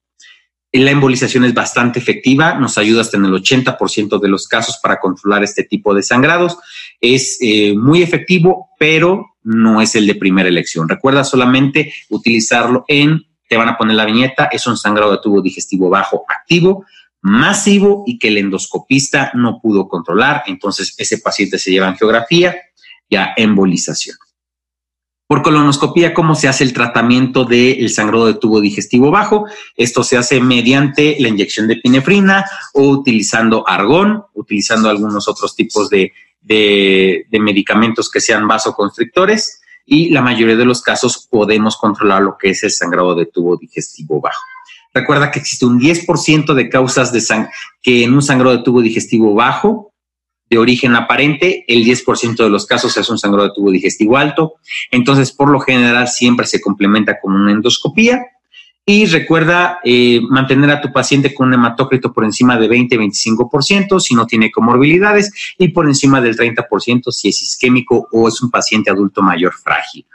La 0.72 0.92
embolización 0.92 1.44
es 1.44 1.52
bastante 1.52 1.98
efectiva, 1.98 2.54
nos 2.54 2.78
ayuda 2.78 3.00
hasta 3.00 3.16
en 3.16 3.24
el 3.24 3.32
80% 3.32 4.20
de 4.20 4.28
los 4.28 4.46
casos 4.46 4.78
para 4.80 5.00
controlar 5.00 5.42
este 5.42 5.64
tipo 5.64 5.92
de 5.92 6.04
sangrados. 6.04 6.58
Es 7.00 7.38
eh, 7.40 7.74
muy 7.76 8.02
efectivo, 8.02 8.70
pero 8.78 9.34
no 9.42 9.82
es 9.82 9.96
el 9.96 10.06
de 10.06 10.14
primera 10.14 10.48
elección. 10.48 10.88
Recuerda 10.88 11.24
solamente 11.24 11.92
utilizarlo 12.08 12.84
en, 12.86 13.26
te 13.48 13.56
van 13.56 13.68
a 13.68 13.76
poner 13.76 13.96
la 13.96 14.04
viñeta, 14.04 14.44
es 14.52 14.64
un 14.68 14.76
sangrado 14.76 15.10
de 15.10 15.18
tubo 15.18 15.42
digestivo 15.42 15.90
bajo 15.90 16.24
activo, 16.28 16.84
masivo 17.20 18.04
y 18.06 18.20
que 18.20 18.28
el 18.28 18.38
endoscopista 18.38 19.32
no 19.34 19.60
pudo 19.60 19.88
controlar. 19.88 20.44
Entonces 20.46 20.94
ese 20.96 21.18
paciente 21.18 21.58
se 21.58 21.72
lleva 21.72 21.88
angiografía 21.88 22.56
y 23.08 23.16
a 23.16 23.32
embolización. 23.36 24.16
Por 25.30 25.42
colonoscopía, 25.42 26.12
¿cómo 26.12 26.34
se 26.34 26.48
hace 26.48 26.64
el 26.64 26.72
tratamiento 26.72 27.44
del 27.44 27.88
sangrado 27.90 28.26
de 28.26 28.34
tubo 28.34 28.60
digestivo 28.60 29.12
bajo? 29.12 29.44
Esto 29.76 30.02
se 30.02 30.16
hace 30.16 30.40
mediante 30.40 31.14
la 31.20 31.28
inyección 31.28 31.68
de 31.68 31.76
pinefrina 31.76 32.44
o 32.74 32.88
utilizando 32.88 33.62
argón, 33.64 34.24
utilizando 34.34 34.90
algunos 34.90 35.28
otros 35.28 35.54
tipos 35.54 35.88
de, 35.88 36.12
de 36.42 37.38
medicamentos 37.38 38.10
que 38.10 38.18
sean 38.18 38.48
vasoconstrictores 38.48 39.60
y 39.86 40.10
la 40.10 40.20
mayoría 40.20 40.56
de 40.56 40.64
los 40.64 40.82
casos 40.82 41.28
podemos 41.30 41.76
controlar 41.76 42.22
lo 42.22 42.36
que 42.36 42.50
es 42.50 42.64
el 42.64 42.72
sangrado 42.72 43.14
de 43.14 43.26
tubo 43.26 43.56
digestivo 43.56 44.20
bajo. 44.20 44.42
Recuerda 44.92 45.30
que 45.30 45.38
existe 45.38 45.64
un 45.64 45.78
10% 45.78 46.54
de 46.54 46.68
causas 46.68 47.12
de 47.12 47.22
que 47.80 48.02
en 48.02 48.14
un 48.14 48.22
sangrado 48.22 48.56
de 48.56 48.64
tubo 48.64 48.82
digestivo 48.82 49.32
bajo 49.32 49.89
de 50.50 50.58
origen 50.58 50.96
aparente, 50.96 51.64
el 51.68 51.84
10% 51.84 52.36
de 52.36 52.50
los 52.50 52.66
casos 52.66 52.96
es 52.96 53.08
un 53.08 53.18
sangrado 53.18 53.48
de 53.48 53.54
tubo 53.54 53.70
digestivo 53.70 54.16
alto. 54.16 54.54
Entonces, 54.90 55.30
por 55.30 55.48
lo 55.48 55.60
general, 55.60 56.08
siempre 56.08 56.44
se 56.44 56.60
complementa 56.60 57.20
con 57.20 57.34
una 57.34 57.52
endoscopía. 57.52 58.20
Y 58.84 59.06
recuerda 59.06 59.78
eh, 59.84 60.20
mantener 60.28 60.70
a 60.70 60.80
tu 60.80 60.92
paciente 60.92 61.32
con 61.32 61.48
un 61.48 61.54
hematócrito 61.54 62.12
por 62.12 62.24
encima 62.24 62.58
de 62.58 62.68
20-25% 62.68 64.00
si 64.00 64.14
no 64.16 64.26
tiene 64.26 64.50
comorbilidades 64.50 65.54
y 65.58 65.68
por 65.68 65.86
encima 65.86 66.20
del 66.20 66.36
30% 66.36 67.12
si 67.12 67.28
es 67.28 67.42
isquémico 67.42 68.08
o 68.10 68.26
es 68.26 68.42
un 68.42 68.50
paciente 68.50 68.90
adulto 68.90 69.22
mayor 69.22 69.52
frágil. 69.52 70.06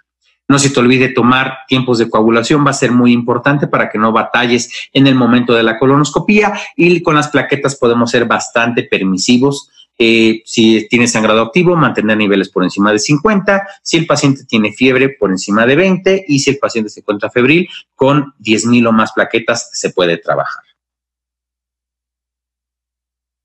No 0.50 0.60
se 0.60 0.72
te 0.72 0.80
olvide 0.80 1.10
tomar 1.10 1.60
tiempos 1.68 2.00
de 2.00 2.10
coagulación, 2.10 2.66
va 2.66 2.72
a 2.72 2.74
ser 2.74 2.92
muy 2.92 3.14
importante 3.14 3.68
para 3.68 3.90
que 3.90 3.98
no 3.98 4.12
batalles 4.12 4.90
en 4.92 5.08
el 5.08 5.16
momento 5.16 5.54
de 5.54 5.64
la 5.64 5.80
colonoscopía 5.80 6.54
y 6.76 7.02
con 7.02 7.16
las 7.16 7.30
plaquetas 7.30 7.78
podemos 7.78 8.12
ser 8.12 8.26
bastante 8.26 8.84
permisivos 8.84 9.70
eh, 9.98 10.42
si 10.46 10.88
tiene 10.90 11.08
sangrado 11.08 11.42
activo, 11.42 11.76
mantener 11.76 12.18
niveles 12.18 12.50
por 12.50 12.64
encima 12.64 12.92
de 12.92 13.00
50. 13.00 13.68
Si 13.82 13.98
el 13.98 14.06
paciente 14.06 14.44
tiene 14.46 14.74
fiebre, 14.74 15.10
por 15.10 15.32
encima 15.32 15.66
de 15.66 15.76
20. 15.76 16.26
Y 16.28 16.40
si 16.40 16.52
el 16.52 16.58
paciente 16.58 16.90
se 16.90 17.00
encuentra 17.00 17.30
febril, 17.30 17.70
con 17.96 18.34
10.000 18.40 18.88
o 18.88 18.92
más 18.92 19.14
plaquetas 19.14 19.70
se 19.74 19.92
puede 19.92 20.18
trabajar. 20.18 20.64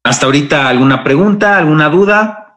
Hasta 0.03 0.27
ahorita, 0.27 0.69
¿alguna 0.69 1.05
pregunta, 1.05 1.59
alguna 1.59 1.89
duda? 1.89 2.57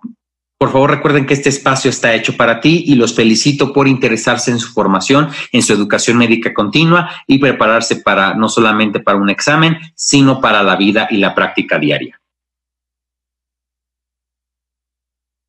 Por 0.58 0.72
favor, 0.72 0.92
recuerden 0.92 1.26
que 1.26 1.34
este 1.34 1.50
espacio 1.50 1.90
está 1.90 2.14
hecho 2.14 2.38
para 2.38 2.62
ti 2.62 2.86
y 2.88 2.96
los 2.96 3.14
felicito 3.14 3.74
por 3.74 3.86
interesarse 3.90 4.50
en 4.50 4.60
su 4.60 4.72
formación, 4.72 5.30
en 5.52 5.62
su 5.62 5.74
educación 5.74 6.18
médica 6.18 6.54
continua 6.54 7.10
y 7.28 7.38
prepararse 7.38 7.98
para 7.98 8.34
no 8.34 8.48
solamente 8.48 9.02
para 9.02 9.18
un 9.18 9.30
examen, 9.30 9.78
sino 9.94 10.40
para 10.40 10.64
la 10.64 10.78
vida 10.78 11.08
y 11.12 11.18
la 11.18 11.36
práctica 11.36 11.78
diaria. 11.78 12.18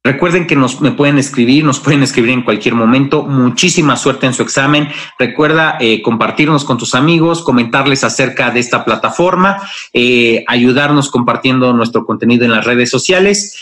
Recuerden 0.06 0.46
que 0.46 0.54
nos 0.54 0.82
me 0.82 0.92
pueden 0.92 1.16
escribir, 1.16 1.64
nos 1.64 1.80
pueden 1.80 2.02
escribir 2.02 2.32
en 2.32 2.42
cualquier 2.42 2.74
momento. 2.74 3.22
Muchísima 3.22 3.96
suerte 3.96 4.26
en 4.26 4.34
su 4.34 4.42
examen. 4.42 4.90
Recuerda 5.18 5.78
eh, 5.80 6.02
compartirnos 6.02 6.66
con 6.66 6.76
tus 6.76 6.94
amigos, 6.94 7.40
comentarles 7.40 8.04
acerca 8.04 8.50
de 8.50 8.60
esta 8.60 8.84
plataforma, 8.84 9.62
eh, 9.94 10.44
ayudarnos 10.46 11.10
compartiendo 11.10 11.72
nuestro 11.72 12.04
contenido 12.04 12.44
en 12.44 12.50
las 12.50 12.66
redes 12.66 12.90
sociales 12.90 13.50